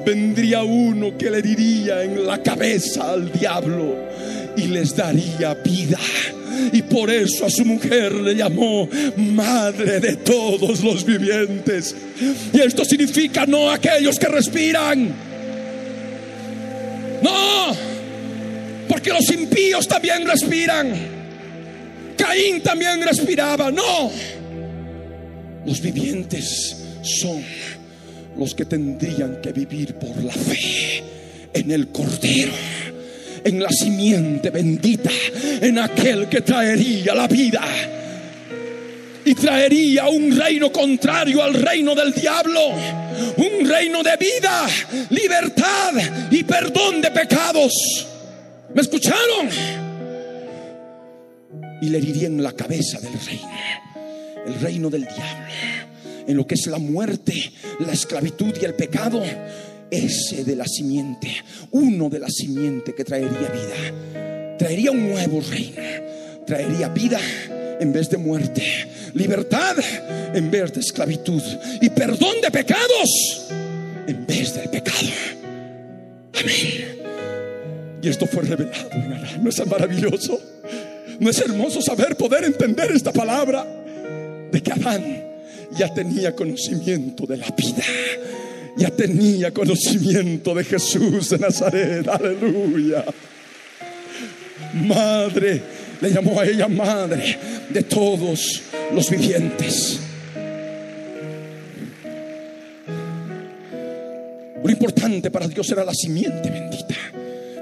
[0.05, 3.97] vendría uno que le diría en la cabeza al diablo
[4.57, 5.99] y les daría vida.
[6.73, 11.95] Y por eso a su mujer le llamó madre de todos los vivientes.
[12.53, 15.34] Y esto significa no aquellos que respiran.
[17.25, 17.75] No,
[18.87, 20.93] porque los impíos también respiran.
[22.19, 23.71] Caín también respiraba.
[23.71, 24.11] No,
[25.65, 27.43] los vivientes son
[28.37, 31.03] los que tendrían que vivir por la fe
[31.55, 32.53] en el Cordero,
[33.43, 35.11] en la simiente bendita,
[35.63, 37.63] en aquel que traería la vida
[39.25, 42.61] y traería un reino contrario al reino del diablo,
[43.37, 44.67] un reino de vida,
[45.11, 45.93] libertad
[46.31, 47.73] y perdón de pecados.
[48.75, 49.49] ¿Me escucharon?
[51.81, 53.49] Y le en la cabeza del reino,
[54.47, 55.55] el reino del diablo,
[56.27, 59.23] en lo que es la muerte, la esclavitud y el pecado.
[59.91, 61.31] Ese de la simiente,
[61.71, 65.77] uno de la simiente que traería vida, traería un nuevo reino,
[66.47, 67.21] traería vida
[67.81, 68.63] en vez de muerte,
[69.15, 69.77] libertad
[70.35, 71.43] en vez de esclavitud
[71.81, 73.49] y perdón de pecados
[74.07, 75.09] en vez del pecado.
[76.41, 76.95] Amén.
[78.03, 78.91] Y esto fue revelado
[79.41, 80.41] ¿No es maravilloso?
[81.21, 83.67] ¿No es hermoso saber poder entender esta palabra?
[84.53, 85.25] De que Adán
[85.77, 87.83] ya tenía conocimiento de la vida.
[88.77, 92.09] Ya tenía conocimiento de Jesús de Nazaret.
[92.09, 93.05] Aleluya.
[94.75, 95.63] Madre,
[96.05, 97.39] le llamó a ella madre
[97.71, 98.61] de todos
[98.93, 99.99] los vivientes.
[104.63, 106.95] Lo importante para Dios era la simiente bendita.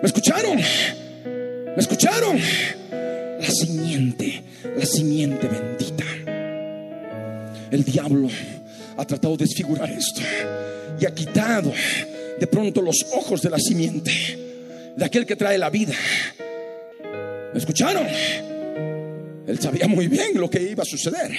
[0.02, 0.56] ¿Me escucharon?
[0.56, 2.36] ¿Me escucharon?
[3.38, 4.42] La simiente,
[4.76, 6.04] la simiente bendita.
[7.70, 8.28] El diablo
[8.96, 10.20] ha tratado de desfigurar esto
[11.00, 11.72] y ha quitado
[12.40, 14.10] de pronto los ojos de la simiente,
[14.96, 15.94] de aquel que trae la vida.
[17.52, 18.06] ¿Me escucharon?
[19.46, 21.30] Él sabía muy bien lo que iba a suceder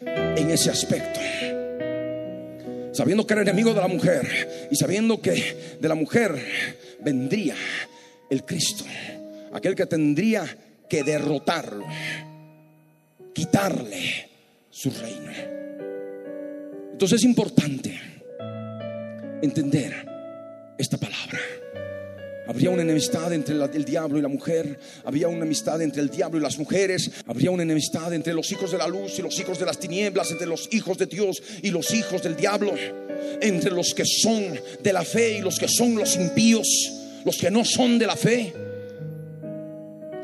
[0.00, 1.20] en ese aspecto.
[2.92, 6.34] Sabiendo que era enemigo de la mujer y sabiendo que de la mujer
[7.00, 7.54] vendría
[8.30, 8.84] el Cristo,
[9.52, 10.44] aquel que tendría
[10.88, 11.84] que derrotarlo,
[13.34, 14.28] quitarle
[14.70, 15.32] su reino.
[16.92, 18.00] Entonces es importante
[19.42, 20.06] entender
[20.78, 21.38] esta palabra.
[22.48, 24.78] Habría una enemistad entre el diablo y la mujer.
[25.04, 27.10] Había una amistad entre el diablo y las mujeres.
[27.26, 30.30] Habría una enemistad entre los hijos de la luz y los hijos de las tinieblas.
[30.30, 32.72] Entre los hijos de Dios y los hijos del diablo.
[33.42, 36.66] Entre los que son de la fe y los que son los impíos.
[37.22, 38.54] Los que no son de la fe.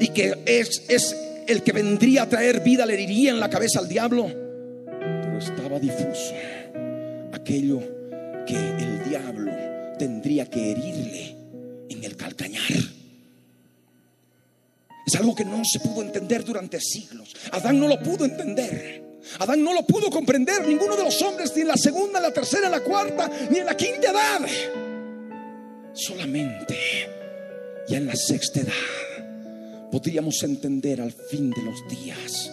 [0.00, 1.14] Y que es, es
[1.46, 4.32] el que vendría a traer vida, le diría en la cabeza al diablo.
[4.88, 6.32] Pero estaba difuso
[7.32, 7.80] aquello
[8.46, 9.52] que el diablo
[9.98, 11.23] tendría que herirle
[12.04, 12.72] el calcañar.
[15.06, 17.34] Es algo que no se pudo entender durante siglos.
[17.52, 19.02] Adán no lo pudo entender.
[19.38, 20.66] Adán no lo pudo comprender.
[20.66, 23.76] Ninguno de los hombres, ni en la segunda, la tercera, la cuarta, ni en la
[23.76, 24.40] quinta edad.
[25.92, 26.76] Solamente
[27.86, 28.72] ya en la sexta edad
[29.92, 32.50] podríamos entender al fin de los días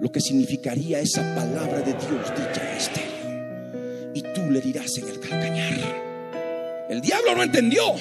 [0.00, 4.12] lo que significaría esa palabra de Dios dicha en estéreo.
[4.14, 6.04] Y tú le dirás en el calcañar.
[6.88, 7.94] El diablo no entendió.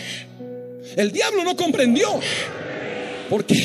[0.95, 2.19] El diablo no comprendió.
[3.29, 3.55] Porque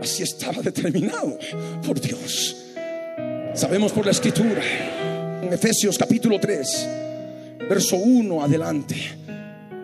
[0.00, 1.38] así estaba determinado
[1.86, 2.56] por Dios.
[3.54, 4.62] Sabemos por la escritura,
[5.42, 6.88] en Efesios capítulo 3,
[7.68, 8.94] verso 1 adelante,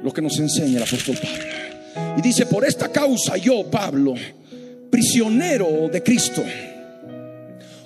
[0.03, 2.17] lo que nos enseña el apóstol Pablo.
[2.17, 4.15] Y dice, por esta causa yo, Pablo,
[4.91, 6.45] prisionero de Cristo,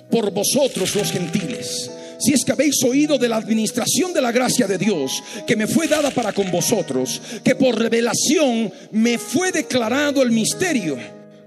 [0.09, 1.89] por vosotros los gentiles
[2.21, 5.67] si es que habéis oído de la administración de la gracia de Dios que me
[5.67, 10.97] fue dada para con vosotros, que por revelación me fue declarado el misterio,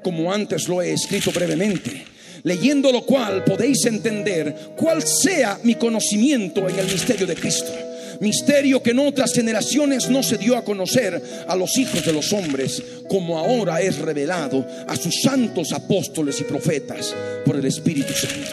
[0.03, 2.05] como antes lo he escrito brevemente,
[2.43, 7.73] leyendo lo cual podéis entender cuál sea mi conocimiento en el misterio de Cristo.
[8.21, 12.33] Misterio que en otras generaciones no se dio a conocer a los hijos de los
[12.33, 17.15] hombres, como ahora es revelado a sus santos apóstoles y profetas
[17.45, 18.51] por el Espíritu Santo.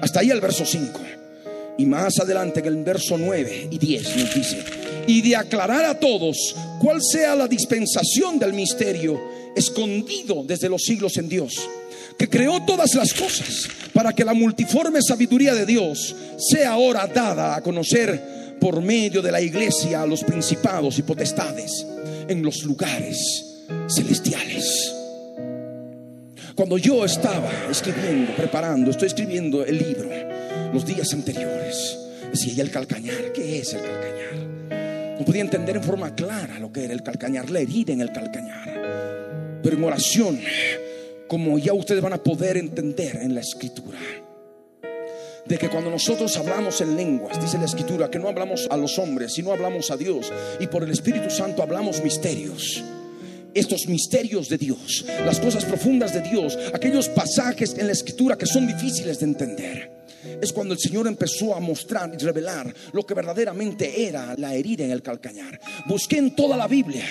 [0.00, 1.21] Hasta ahí el verso 5.
[1.82, 4.64] Y más adelante en el verso 9 y 10 nos dice,
[5.08, 9.20] y de aclarar a todos cuál sea la dispensación del misterio
[9.56, 11.68] escondido desde los siglos en Dios,
[12.16, 17.56] que creó todas las cosas para que la multiforme sabiduría de Dios sea ahora dada
[17.56, 21.84] a conocer por medio de la iglesia a los principados y potestades
[22.28, 23.44] en los lugares
[23.88, 24.94] celestiales.
[26.54, 30.08] Cuando yo estaba escribiendo, preparando, estoy escribiendo el libro,
[30.72, 31.98] los días anteriores.
[32.30, 33.32] Decía, ¿y el calcañar?
[33.32, 35.18] ¿Qué es el calcañar?
[35.18, 38.12] No podía entender en forma clara lo que era el calcañar, la herida en el
[38.12, 39.60] calcañar.
[39.62, 40.40] Pero en oración,
[41.28, 43.98] como ya ustedes van a poder entender en la escritura,
[45.44, 48.98] de que cuando nosotros hablamos en lenguas, dice la escritura, que no hablamos a los
[48.98, 52.82] hombres, sino hablamos a Dios, y por el Espíritu Santo hablamos misterios
[53.54, 58.46] estos misterios de Dios, las cosas profundas de Dios, aquellos pasajes en la escritura que
[58.46, 60.01] son difíciles de entender.
[60.40, 64.84] Es cuando el Señor empezó a mostrar y revelar lo que verdaderamente era la herida
[64.84, 65.60] en el calcañar.
[65.86, 67.04] Busqué en toda la Biblia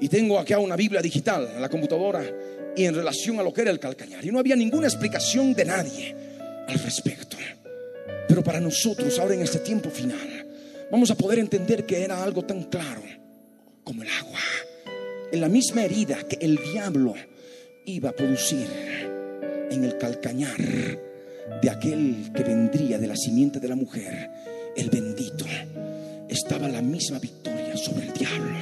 [0.00, 2.24] y tengo acá una Biblia digital en la computadora
[2.76, 4.24] y en relación a lo que era el calcañar.
[4.24, 6.14] Y no había ninguna explicación de nadie
[6.66, 7.36] al respecto.
[8.28, 10.46] Pero para nosotros ahora en este tiempo final
[10.90, 13.02] vamos a poder entender que era algo tan claro
[13.84, 14.40] como el agua.
[15.32, 17.14] En la misma herida que el diablo
[17.84, 18.66] iba a producir
[19.70, 21.09] en el calcañar
[21.62, 24.30] de aquel que vendría de la simiente de la mujer,
[24.76, 25.44] el bendito,
[26.28, 28.56] estaba la misma victoria sobre el diablo.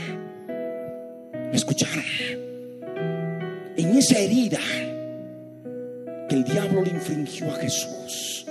[1.51, 2.05] ¿Me escucharon?
[3.76, 4.61] En esa herida
[6.28, 8.47] que el diablo le infringió a Jesús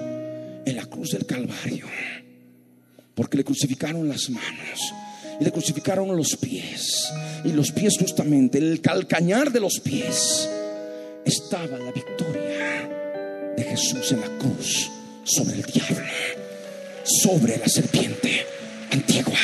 [0.65, 1.85] en la cruz del Calvario,
[3.15, 4.93] porque le crucificaron las manos
[5.39, 7.11] y le crucificaron los pies,
[7.43, 10.49] y los pies justamente, el calcañar de los pies,
[11.25, 12.36] estaba la victoria
[13.77, 14.89] Jesús en la cruz
[15.23, 16.03] sobre el diablo,
[17.03, 18.43] sobre la serpiente
[18.91, 19.37] antigua.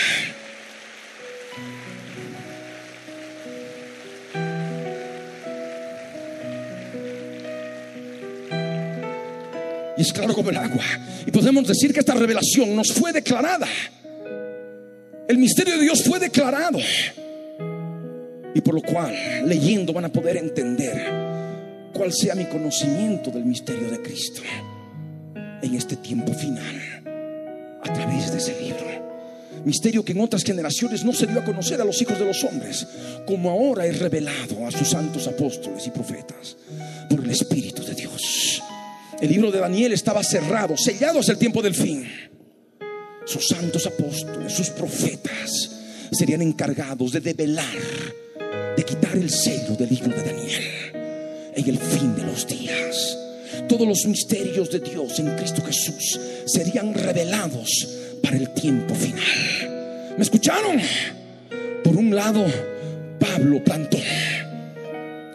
[9.95, 10.83] Y es claro como el agua.
[11.27, 13.67] Y podemos decir que esta revelación nos fue declarada.
[15.27, 16.79] El misterio de Dios fue declarado.
[18.55, 19.13] Y por lo cual,
[19.45, 21.32] leyendo, van a poder entender
[21.93, 24.41] cuál sea mi conocimiento del misterio de Cristo
[25.61, 26.81] en este tiempo final,
[27.81, 29.03] a través de ese libro.
[29.63, 32.43] Misterio que en otras generaciones no se dio a conocer a los hijos de los
[32.43, 32.85] hombres,
[33.25, 36.57] como ahora es revelado a sus santos apóstoles y profetas
[37.09, 38.61] por el Espíritu de Dios.
[39.21, 42.05] El libro de Daniel estaba cerrado, sellado hasta el tiempo del fin.
[43.25, 45.71] Sus santos apóstoles, sus profetas,
[46.11, 47.77] serían encargados de develar,
[48.75, 51.02] de quitar el sello del libro de Daniel
[51.55, 53.17] en el fin de los días.
[53.67, 57.87] Todos los misterios de Dios en Cristo Jesús serían revelados
[58.21, 60.15] para el tiempo final.
[60.17, 60.79] ¿Me escucharon?
[61.83, 62.45] Por un lado,
[63.19, 63.97] Pablo plantó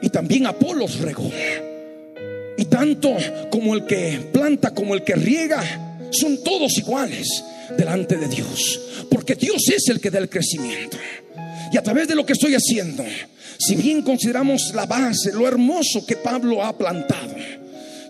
[0.00, 1.30] y también Apolos regó.
[2.56, 3.14] Y tanto
[3.50, 5.62] como el que planta como el que riega
[6.10, 7.44] son todos iguales
[7.76, 8.80] delante de Dios.
[9.10, 10.96] Porque Dios es el que da el crecimiento.
[11.72, 13.04] Y a través de lo que estoy haciendo,
[13.58, 17.34] si bien consideramos la base, lo hermoso que Pablo ha plantado,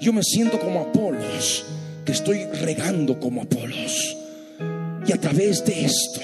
[0.00, 1.64] yo me siento como Apolos,
[2.04, 4.16] que estoy regando como Apolos.
[5.06, 6.20] Y a través de esto,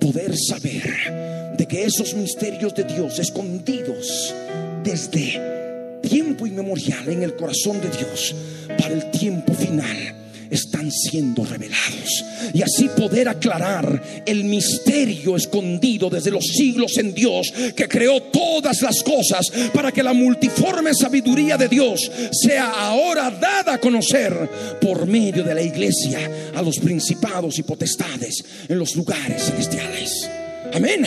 [0.00, 4.34] poder saber de que esos misterios de Dios escondidos
[4.82, 8.34] desde tiempo inmemorial en el corazón de Dios
[8.78, 12.24] para el tiempo final están siendo revelados.
[12.52, 18.82] Y así poder aclarar el misterio escondido desde los siglos en Dios, que creó todas
[18.82, 24.48] las cosas para que la multiforme sabiduría de Dios sea ahora dada a conocer
[24.80, 30.28] por medio de la iglesia a los principados y potestades en los lugares celestiales.
[30.72, 31.06] Amén.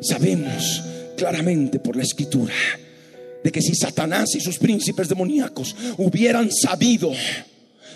[0.00, 0.82] Sabemos
[1.16, 2.54] claramente por la escritura
[3.42, 7.12] de que si Satanás y sus príncipes demoníacos hubieran sabido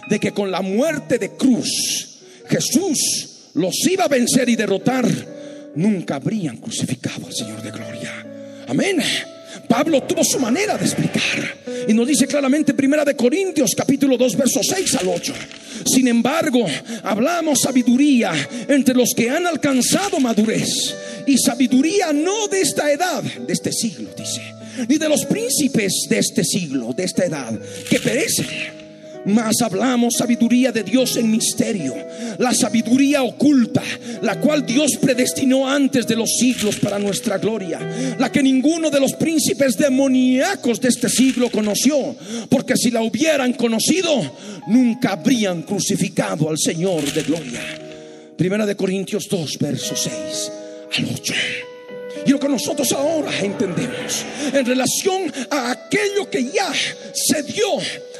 [0.09, 2.19] de que con la muerte de cruz
[2.49, 5.07] Jesús los iba a vencer y derrotar,
[5.77, 8.27] nunca habrían crucificado al Señor de gloria.
[8.69, 9.01] Amén.
[9.69, 11.57] Pablo tuvo su manera de explicar
[11.89, 15.35] y nos dice claramente Primera de Corintios capítulo 2 versos 6 al 8.
[15.87, 16.67] Sin embargo,
[17.03, 18.33] hablamos sabiduría
[18.69, 20.95] entre los que han alcanzado madurez
[21.27, 24.43] y sabiduría no de esta edad, de este siglo, dice,
[24.89, 27.59] ni de los príncipes de este siglo, de esta edad,
[27.89, 28.84] que perecen
[29.27, 31.95] mas hablamos sabiduría de Dios en misterio,
[32.39, 33.83] la sabiduría oculta,
[34.23, 37.81] la cual Dios predestinó antes de los siglos para nuestra gloria,
[38.19, 42.17] la que ninguno de los príncipes demoníacos de este siglo conoció,
[42.49, 44.33] porque si la hubieran conocido,
[44.67, 47.61] nunca habrían crucificado al Señor de gloria.
[48.37, 50.53] Primera de Corintios 2, verso 6
[50.97, 51.35] al 8.
[52.27, 56.73] Y lo que nosotros ahora entendemos en relación a aquello que ya
[57.13, 57.79] se dio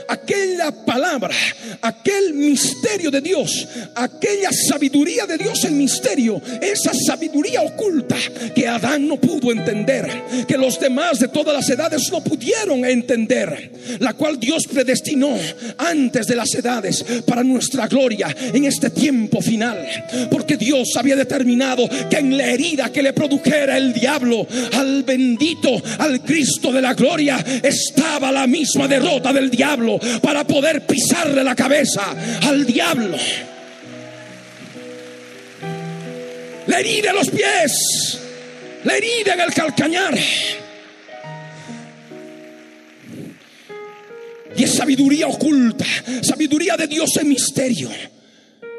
[0.09, 1.35] aquella palabra,
[1.81, 8.17] aquel misterio de Dios, aquella sabiduría de Dios en misterio, esa sabiduría oculta
[8.55, 10.09] que Adán no pudo entender,
[10.47, 13.71] que los demás de todas las edades no pudieron entender,
[14.01, 15.37] la cual Dios predestinó
[15.79, 19.87] antes de las edades para nuestra gloria en este tiempo final,
[20.31, 25.71] porque Dios había determinado que en la herida que le produjera el diablo al bendito,
[25.99, 31.55] al Cristo de la gloria, estaba la misma derrota del diablo para poder pisarle la
[31.55, 33.17] cabeza al diablo.
[36.67, 38.19] Le herida los pies,
[38.85, 40.19] le herida en el calcañar.
[44.57, 45.85] Y esa sabiduría oculta,
[46.23, 47.91] sabiduría de Dios en misterio,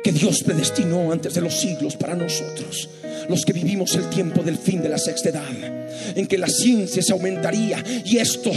[0.05, 2.87] que Dios predestinó antes de los siglos para nosotros,
[3.27, 7.01] los que vivimos el tiempo del fin de la sexta edad, en que la ciencia
[7.01, 8.51] se aumentaría y esto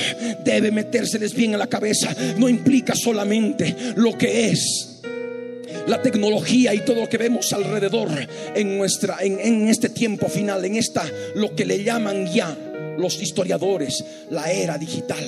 [0.45, 5.01] debe metérseles bien en la cabeza, no implica solamente lo que es
[5.87, 8.11] la tecnología y todo lo que vemos alrededor
[8.55, 12.55] en nuestra en, en, este tiempo final, en esta lo que le llaman ya
[12.99, 15.25] los historiadores la era digital,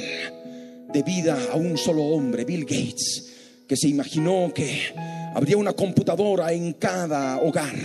[0.93, 3.30] debida a un solo hombre, Bill Gates,
[3.71, 4.93] que se imaginó que
[5.33, 7.77] habría una computadora en cada hogar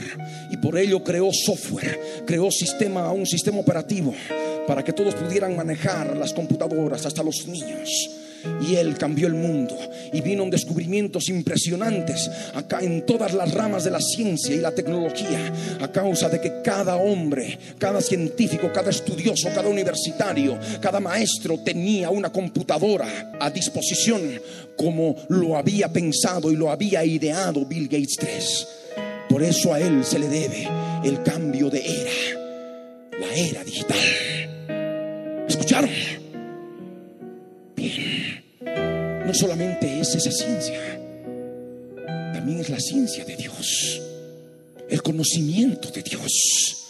[0.50, 4.12] y por ello creó software, creó sistema, un sistema operativo
[4.68, 8.10] para que todos pudieran manejar las computadoras, hasta los niños.
[8.62, 9.76] Y Él cambió el mundo
[10.14, 15.52] y vino descubrimientos impresionantes acá en todas las ramas de la ciencia y la tecnología
[15.82, 22.10] a causa de que cada hombre, cada científico, cada estudioso, cada universitario, cada maestro tenía
[22.10, 24.22] una computadora a disposición
[24.78, 28.68] como lo había pensado y lo había ideado Bill Gates 3.
[29.30, 30.68] Por eso a Él se le debe
[31.04, 33.98] el cambio de era, la era digital.
[35.48, 35.90] ¿Escucharon?
[37.76, 38.25] Bien.
[39.26, 41.00] No solamente es esa ciencia,
[42.34, 44.02] también es la ciencia de Dios,
[44.90, 46.86] el conocimiento de Dios.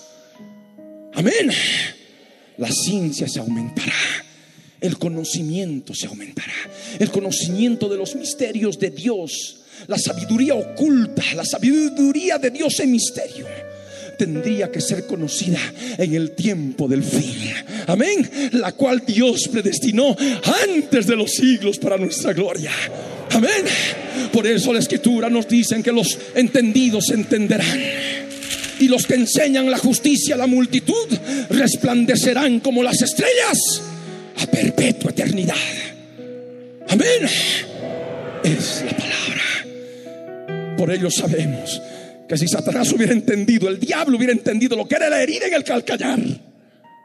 [1.14, 1.50] Amén.
[2.58, 3.94] La ciencia se aumentará,
[4.82, 6.54] el conocimiento se aumentará,
[7.00, 12.92] el conocimiento de los misterios de Dios, la sabiduría oculta, la sabiduría de Dios en
[12.92, 13.46] misterio
[14.18, 15.60] tendría que ser conocida
[15.98, 17.54] en el tiempo del fin.
[17.88, 18.30] Amén.
[18.54, 20.16] La cual Dios predestinó
[20.64, 22.72] antes de los siglos para nuestra gloria.
[23.32, 23.66] Amén.
[24.32, 27.80] Por eso la escritura nos dice que los entendidos entenderán.
[28.80, 31.08] Y los que enseñan la justicia a la multitud
[31.50, 33.82] resplandecerán como las estrellas
[34.38, 35.56] a perpetua eternidad.
[36.90, 37.30] Amén.
[38.44, 40.76] Es la palabra.
[40.78, 41.82] Por ello sabemos
[42.28, 45.54] que si Satanás hubiera entendido, el diablo hubiera entendido lo que era la herida en
[45.54, 46.20] el calcañar,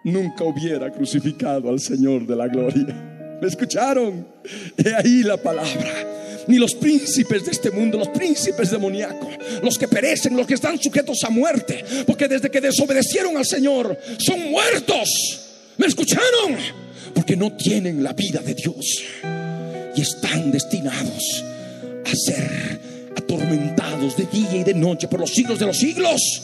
[0.05, 3.39] nunca hubiera crucificado al Señor de la gloria.
[3.41, 4.27] ¿Me escucharon?
[4.77, 6.17] He ahí la palabra.
[6.47, 10.81] Ni los príncipes de este mundo, los príncipes demoníacos, los que perecen, los que están
[10.81, 15.09] sujetos a muerte, porque desde que desobedecieron al Señor son muertos.
[15.77, 16.57] ¿Me escucharon?
[17.15, 19.03] Porque no tienen la vida de Dios
[19.95, 21.45] y están destinados
[22.05, 22.90] a ser
[23.31, 26.43] atormentados de día y de noche por los siglos de los siglos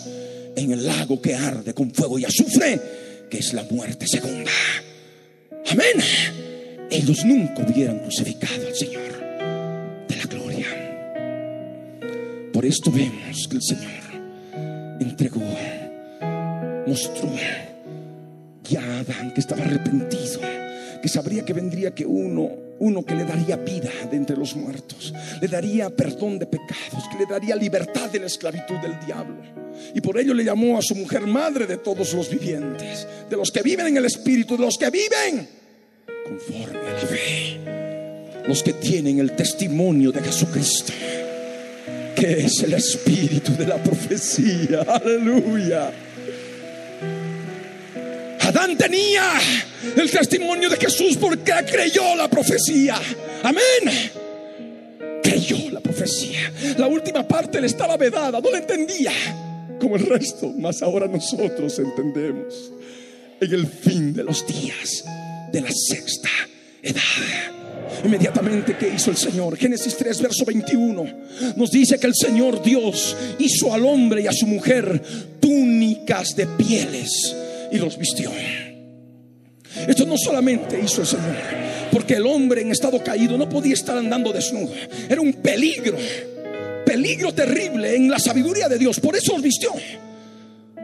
[0.54, 2.80] en el lago que arde con fuego y azufre,
[3.28, 4.50] que es la muerte segunda.
[5.70, 6.86] Amén.
[6.90, 9.12] Ellos nunca hubieran crucificado al Señor
[10.08, 10.66] de la gloria.
[12.52, 15.42] Por esto vemos que el Señor entregó,
[16.86, 17.32] mostró
[18.68, 20.40] ya Adán que estaba arrepentido,
[21.02, 25.12] que sabría que vendría que uno uno que le daría vida de entre los muertos,
[25.40, 29.42] le daría perdón de pecados, que le daría libertad de la esclavitud del diablo.
[29.94, 33.50] Y por ello le llamó a su mujer madre de todos los vivientes, de los
[33.50, 35.48] que viven en el Espíritu, de los que viven
[36.24, 37.60] conforme a la fe,
[38.48, 40.92] los que tienen el testimonio de Jesucristo,
[42.14, 44.82] que es el Espíritu de la profecía.
[44.82, 46.05] Aleluya.
[48.46, 49.32] Adán tenía
[49.96, 52.94] el testimonio de Jesús porque creyó la profecía.
[53.42, 54.12] Amén.
[55.20, 56.52] Creyó la profecía.
[56.78, 59.10] La última parte le estaba vedada, no la entendía
[59.80, 62.72] como el resto, mas ahora nosotros entendemos
[63.40, 65.04] en el fin de los días
[65.52, 66.30] de la sexta
[66.82, 67.02] edad.
[68.04, 69.56] Inmediatamente, ¿qué hizo el Señor?
[69.56, 71.04] Génesis 3, verso 21.
[71.56, 75.02] Nos dice que el Señor Dios hizo al hombre y a su mujer
[75.40, 77.34] túnicas de pieles
[77.76, 78.30] y los vistió.
[79.86, 81.36] Esto no solamente hizo el Señor,
[81.92, 84.72] porque el hombre en estado caído no podía estar andando desnudo.
[85.08, 85.96] Era un peligro,
[86.84, 88.98] peligro terrible en la sabiduría de Dios.
[89.00, 89.72] Por eso los vistió.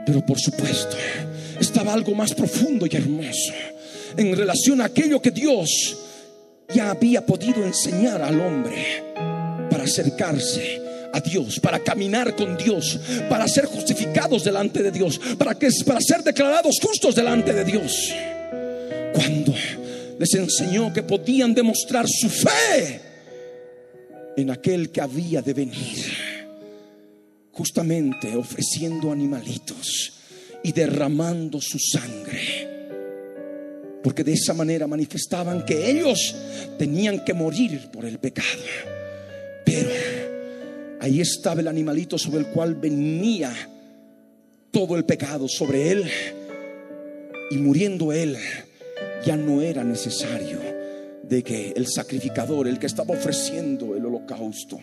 [0.05, 0.97] Pero por supuesto,
[1.59, 3.53] estaba algo más profundo y hermoso
[4.17, 5.97] en relación a aquello que Dios
[6.75, 9.03] ya había podido enseñar al hombre
[9.71, 12.99] para acercarse a Dios, para caminar con Dios,
[13.29, 18.13] para ser justificados delante de Dios, para, que, para ser declarados justos delante de Dios.
[19.13, 19.55] Cuando
[20.19, 23.01] les enseñó que podían demostrar su fe
[24.37, 26.07] en aquel que había de venir,
[27.53, 30.15] justamente ofreciendo animalitos
[30.63, 32.69] y derramando su sangre.
[34.03, 36.35] Porque de esa manera manifestaban que ellos
[36.79, 38.49] tenían que morir por el pecado.
[39.65, 39.91] Pero
[41.03, 43.53] Ahí estaba el animalito sobre el cual venía
[44.71, 46.05] todo el pecado sobre él.
[47.51, 48.37] Y muriendo él,
[49.27, 50.61] ya no era necesario
[51.25, 54.79] de que el sacrificador, el que estaba ofreciendo el holocausto,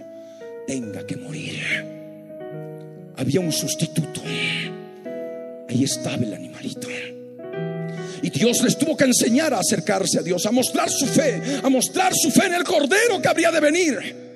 [0.67, 1.55] tenga que morir.
[3.15, 4.21] Había un sustituto.
[5.69, 6.89] Ahí estaba el animalito.
[8.21, 11.69] Y Dios les tuvo que enseñar a acercarse a Dios, a mostrar su fe, a
[11.69, 14.28] mostrar su fe en el cordero que habría de venir,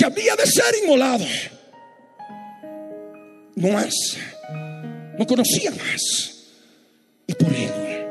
[0.00, 1.26] que habría de ser inmolado.
[3.54, 3.94] No más,
[5.18, 6.46] no conocía más.
[7.26, 8.08] Y por ello,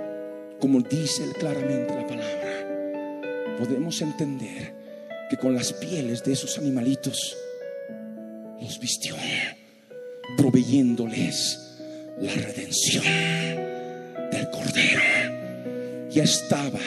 [0.60, 4.76] como dice claramente la palabra, podemos entender
[5.32, 7.36] que con las pieles de esos animalitos
[8.61, 9.16] los vistió,
[10.38, 11.57] proveyéndoles
[12.22, 13.03] la redención
[14.32, 15.02] del Cordero.
[16.11, 16.80] Ya estaba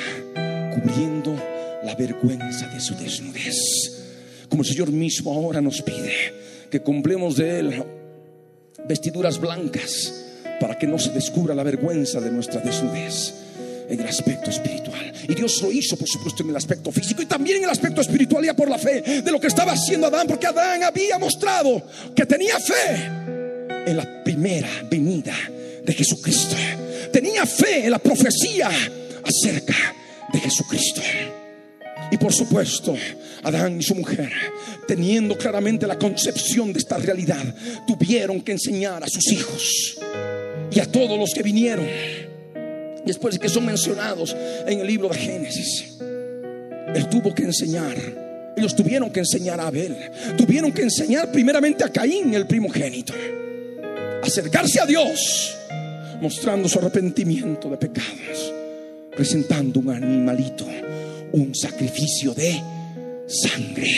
[0.72, 1.34] cubriendo
[1.82, 4.01] la vergüenza de su desnudez.
[4.52, 6.12] Como el Señor mismo ahora nos pide
[6.70, 7.84] que cumplemos de Él
[8.86, 10.26] vestiduras blancas
[10.60, 13.32] para que no se descubra la vergüenza de nuestra desnudez
[13.88, 15.10] en el aspecto espiritual.
[15.26, 18.02] Y Dios lo hizo, por supuesto, en el aspecto físico y también en el aspecto
[18.02, 21.82] espiritual, ya por la fe de lo que estaba haciendo Adán, porque Adán había mostrado
[22.14, 23.06] que tenía fe
[23.86, 25.34] en la primera venida
[25.82, 26.56] de Jesucristo.
[27.10, 28.68] Tenía fe en la profecía
[29.24, 29.96] acerca
[30.30, 31.00] de Jesucristo.
[32.12, 32.94] Y por supuesto,
[33.42, 34.30] Adán y su mujer,
[34.86, 37.42] teniendo claramente la concepción de esta realidad,
[37.86, 39.96] tuvieron que enseñar a sus hijos
[40.70, 41.86] y a todos los que vinieron
[43.06, 44.36] después de que son mencionados
[44.66, 45.96] en el libro de Génesis.
[46.94, 47.96] Él tuvo que enseñar.
[48.58, 49.96] Ellos tuvieron que enseñar a Abel.
[50.36, 53.14] Tuvieron que enseñar primeramente a Caín, el primogénito.
[54.22, 55.56] Acercarse a Dios,
[56.20, 58.52] mostrando su arrepentimiento de pecados.
[59.16, 60.66] Presentando un animalito,
[61.32, 62.60] un sacrificio de
[63.26, 63.90] sangre.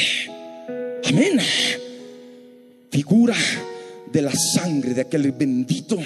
[1.04, 1.40] Amén.
[2.90, 3.36] Figura
[4.12, 5.98] de la sangre de aquel bendito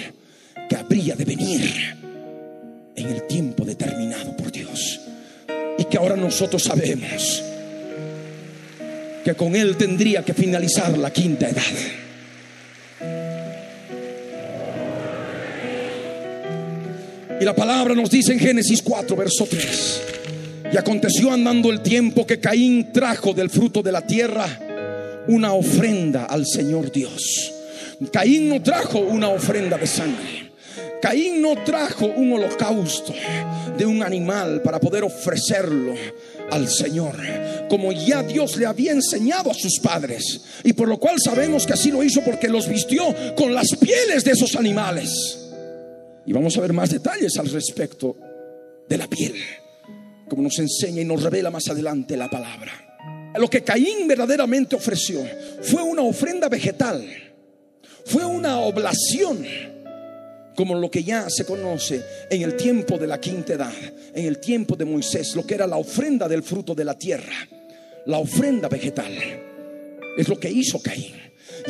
[0.67, 1.61] que habría de venir
[2.95, 4.99] en el tiempo determinado por Dios.
[5.77, 7.43] Y que ahora nosotros sabemos
[9.23, 11.63] que con Él tendría que finalizar la quinta edad.
[17.39, 20.01] Y la palabra nos dice en Génesis 4, verso 3.
[20.71, 24.47] Y aconteció andando el tiempo que Caín trajo del fruto de la tierra
[25.27, 27.53] una ofrenda al Señor Dios.
[28.11, 30.49] Caín no trajo una ofrenda de sangre.
[31.01, 33.13] Caín no trajo un holocausto
[33.77, 35.93] de un animal para poder ofrecerlo
[36.51, 37.15] al Señor,
[37.69, 41.73] como ya Dios le había enseñado a sus padres, y por lo cual sabemos que
[41.73, 43.03] así lo hizo porque los vistió
[43.35, 45.39] con las pieles de esos animales.
[46.25, 48.17] Y vamos a ver más detalles al respecto
[48.87, 49.35] de la piel,
[50.29, 52.71] como nos enseña y nos revela más adelante la palabra.
[53.37, 55.21] Lo que Caín verdaderamente ofreció
[55.61, 57.05] fue una ofrenda vegetal,
[58.05, 59.45] fue una oblación
[60.55, 63.73] como lo que ya se conoce en el tiempo de la quinta edad,
[64.13, 67.47] en el tiempo de Moisés, lo que era la ofrenda del fruto de la tierra,
[68.05, 69.13] la ofrenda vegetal.
[70.17, 71.15] Es lo que hizo Caín.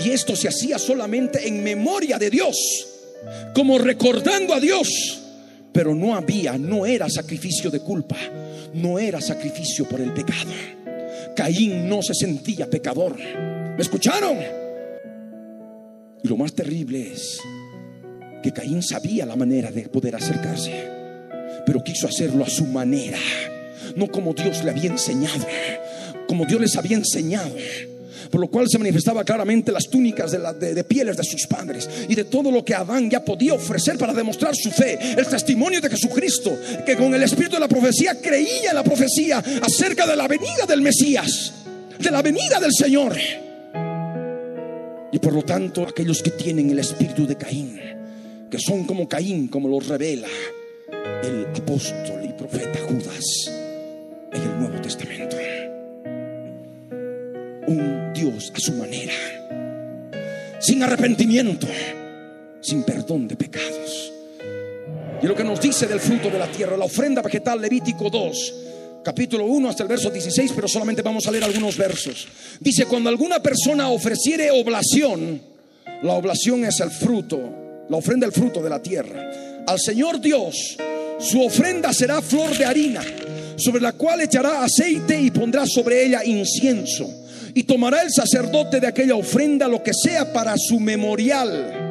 [0.03, 2.57] Y esto se hacía solamente en memoria de Dios,
[3.53, 5.21] como recordando a Dios.
[5.71, 8.17] Pero no había, no era sacrificio de culpa,
[8.73, 10.51] no era sacrificio por el pecado.
[11.35, 13.15] Caín no se sentía pecador.
[13.17, 14.37] ¿Me escucharon?
[16.23, 17.39] Y lo más terrible es
[18.43, 20.73] que Caín sabía la manera de poder acercarse,
[21.65, 23.17] pero quiso hacerlo a su manera,
[23.95, 25.45] no como Dios le había enseñado,
[26.27, 27.55] como Dios les había enseñado.
[28.29, 32.15] Por lo cual se manifestaba claramente las túnicas de, de, pieles de sus padres y
[32.15, 35.89] de todo lo que Adán ya podía ofrecer para demostrar su fe, el testimonio de
[35.89, 40.27] Jesucristo, que con el espíritu de la profecía creía en la profecía acerca de la
[40.27, 41.53] venida del Mesías,
[41.97, 43.15] de la venida del Señor.
[45.11, 47.79] Y por lo tanto, aquellos que tienen el espíritu de Caín,
[48.49, 50.27] que son como Caín, como lo revela
[51.23, 53.51] el apóstol y profeta Judas
[54.31, 55.35] en el Nuevo Testamento.
[57.67, 59.13] Un Dios a su manera,
[60.59, 61.67] sin arrepentimiento,
[62.61, 64.13] sin perdón de pecados.
[65.21, 68.53] Y lo que nos dice del fruto de la tierra, la ofrenda vegetal Levítico 2,
[69.03, 72.27] capítulo 1 hasta el verso 16, pero solamente vamos a leer algunos versos.
[72.59, 75.41] Dice, cuando alguna persona ofreciere oblación,
[76.03, 77.59] la oblación es el fruto
[77.89, 79.63] la ofrenda el fruto de la tierra.
[79.67, 80.77] Al Señor Dios,
[81.19, 83.01] su ofrenda será flor de harina,
[83.57, 87.18] sobre la cual echará aceite y pondrá sobre ella incienso.
[87.53, 91.87] Y tomará el sacerdote de aquella ofrenda lo que sea para su memorial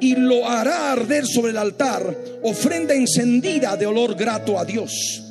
[0.00, 5.22] y lo hará arder sobre el altar, ofrenda encendida de olor grato a Dios.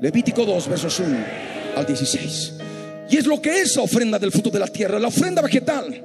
[0.00, 1.16] Levítico 2, versos 1
[1.76, 2.52] al 16.
[3.10, 6.02] Y es lo que es la ofrenda del fruto de la tierra, la ofrenda vegetal,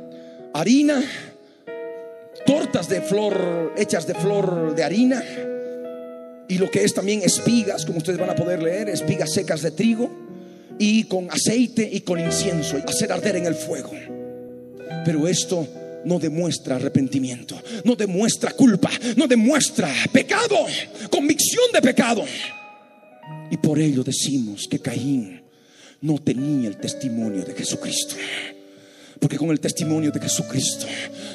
[0.54, 1.04] harina,
[2.46, 5.24] tortas de flor hechas de flor de harina,
[6.48, 9.70] y lo que es también espigas, como ustedes van a poder leer, espigas secas de
[9.70, 10.29] trigo
[10.80, 13.92] y con aceite y con incienso, hacer arder en el fuego.
[15.06, 15.68] Pero esto
[16.06, 20.66] no demuestra arrepentimiento, no demuestra culpa, no demuestra pecado,
[21.12, 22.24] convicción de pecado.
[23.52, 25.42] Y por ello decimos que Caín
[26.02, 28.16] no tenía el testimonio de Jesucristo.
[29.20, 30.86] Porque con el testimonio de Jesucristo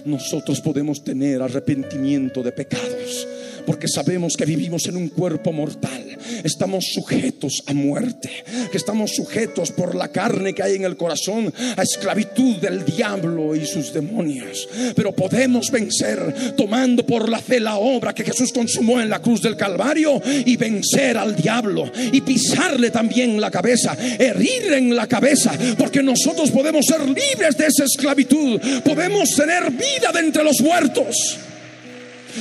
[0.06, 3.28] nosotros podemos tener arrepentimiento de pecados
[3.66, 8.30] porque sabemos que vivimos en un cuerpo mortal, estamos sujetos a muerte,
[8.70, 13.54] que estamos sujetos por la carne que hay en el corazón a esclavitud del diablo
[13.54, 14.68] y sus demonios.
[14.94, 19.42] Pero podemos vencer tomando por la fe la obra que Jesús consumó en la cruz
[19.42, 25.52] del Calvario y vencer al diablo y pisarle también la cabeza, herir en la cabeza,
[25.78, 31.38] porque nosotros podemos ser libres de esa esclavitud, podemos tener vida de entre los muertos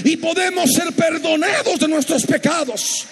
[0.03, 3.06] y podemos ser perdonados de nuestros pecados.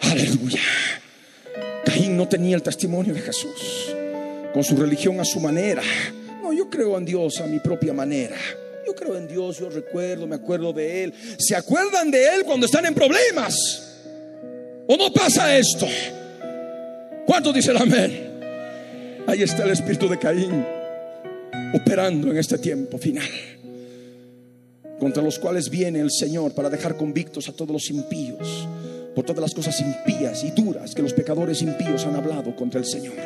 [0.00, 0.60] Aleluya.
[1.84, 3.94] Caín no tenía el testimonio de Jesús,
[4.52, 5.82] con su religión a su manera.
[6.42, 8.36] No, yo creo en Dios a mi propia manera.
[8.86, 11.14] Yo creo en Dios, yo recuerdo, me acuerdo de Él.
[11.38, 13.56] ¿Se acuerdan de Él cuando están en problemas?
[14.86, 15.86] ¿O no pasa esto?
[17.26, 19.22] ¿Cuántos dicen amén?
[19.26, 20.79] Ahí está el espíritu de Caín
[21.74, 23.28] operando en este tiempo final,
[24.98, 28.68] contra los cuales viene el Señor para dejar convictos a todos los impíos
[29.14, 32.86] por todas las cosas impías y duras que los pecadores impíos han hablado contra el
[32.86, 33.16] Señor.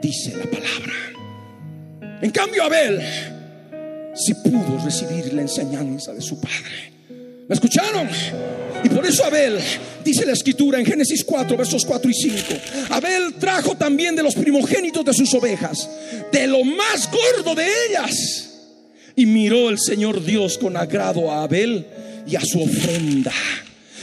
[0.00, 2.18] Dice la palabra.
[2.22, 3.02] En cambio, Abel
[4.16, 6.92] si pudo recibir la enseñanza de su padre.
[7.48, 8.08] ¿Me escucharon?
[8.84, 9.58] Y por eso Abel,
[10.04, 12.36] dice la escritura en Génesis 4, versos 4 y 5,
[12.90, 15.88] Abel trajo también de los primogénitos de sus ovejas,
[16.32, 18.52] de lo más gordo de ellas.
[19.16, 21.86] Y miró el Señor Dios con agrado a Abel
[22.26, 23.32] y a su ofrenda,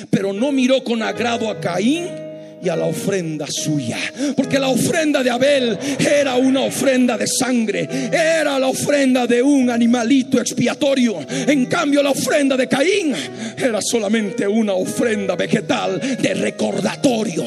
[0.09, 2.22] pero no miró con agrado a Caín
[2.63, 3.97] y a la ofrenda suya.
[4.35, 9.69] Porque la ofrenda de Abel era una ofrenda de sangre, era la ofrenda de un
[9.69, 11.19] animalito expiatorio.
[11.29, 13.13] En cambio, la ofrenda de Caín
[13.57, 17.43] era solamente una ofrenda vegetal de recordatorio,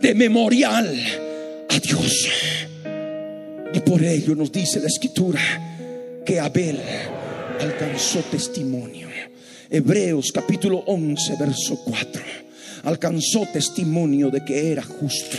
[0.00, 0.94] de memorial
[1.70, 2.28] a Dios.
[3.72, 5.40] Y por ello nos dice la escritura
[6.24, 6.78] que Abel
[7.60, 9.08] alcanzó testimonio.
[9.70, 12.43] Hebreos capítulo 11, verso 4
[12.84, 15.36] alcanzó testimonio de que era justo.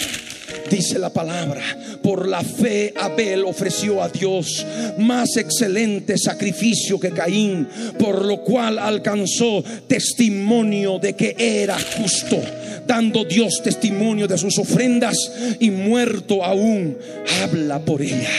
[0.70, 1.62] Dice la palabra,
[2.02, 4.66] por la fe Abel ofreció a Dios
[4.98, 7.68] más excelente sacrificio que Caín,
[8.00, 12.42] por lo cual alcanzó testimonio de que era justo,
[12.88, 15.16] dando Dios testimonio de sus ofrendas
[15.60, 16.98] y muerto aún,
[17.44, 18.30] habla por ella.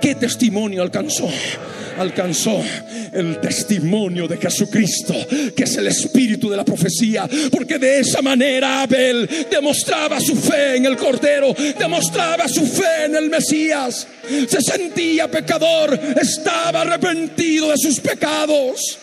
[0.00, 1.28] ¿Qué testimonio alcanzó?
[2.00, 2.62] Alcanzó
[3.12, 5.14] el testimonio de Jesucristo,
[5.54, 10.76] que es el espíritu de la profecía, porque de esa manera Abel demostraba su fe
[10.76, 14.06] en el Cordero, demostraba su fe en el Mesías,
[14.48, 18.98] se sentía pecador, estaba arrepentido de sus pecados.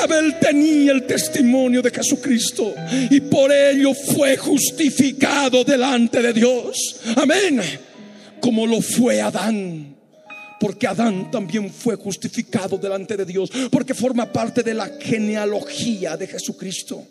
[0.00, 2.72] Abel tenía el testimonio de Jesucristo
[3.10, 7.00] y por ello fue justificado delante de Dios.
[7.16, 7.60] Amén.
[8.40, 9.97] Como lo fue Adán.
[10.58, 16.26] Porque Adán también fue justificado delante de Dios, porque forma parte de la genealogía de
[16.26, 17.04] Jesucristo,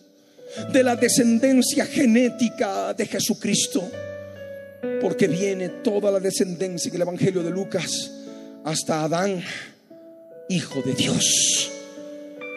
[0.72, 3.90] de la descendencia genética de Jesucristo,
[5.02, 8.11] porque viene toda la descendencia en el Evangelio de Lucas
[8.65, 9.41] hasta Adán,
[10.49, 11.72] hijo de Dios.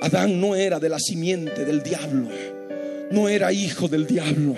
[0.02, 2.28] Adán no era de la simiente del diablo,
[3.12, 4.56] no era hijo del diablo.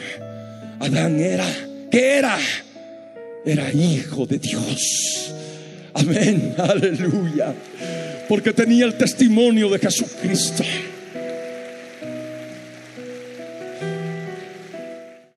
[0.80, 1.46] Adán era,
[1.90, 2.38] ¿qué era?
[3.44, 5.34] Era hijo de Dios.
[5.94, 7.55] Amén, aleluya.
[8.28, 10.64] Porque tenía el testimonio de Jesucristo.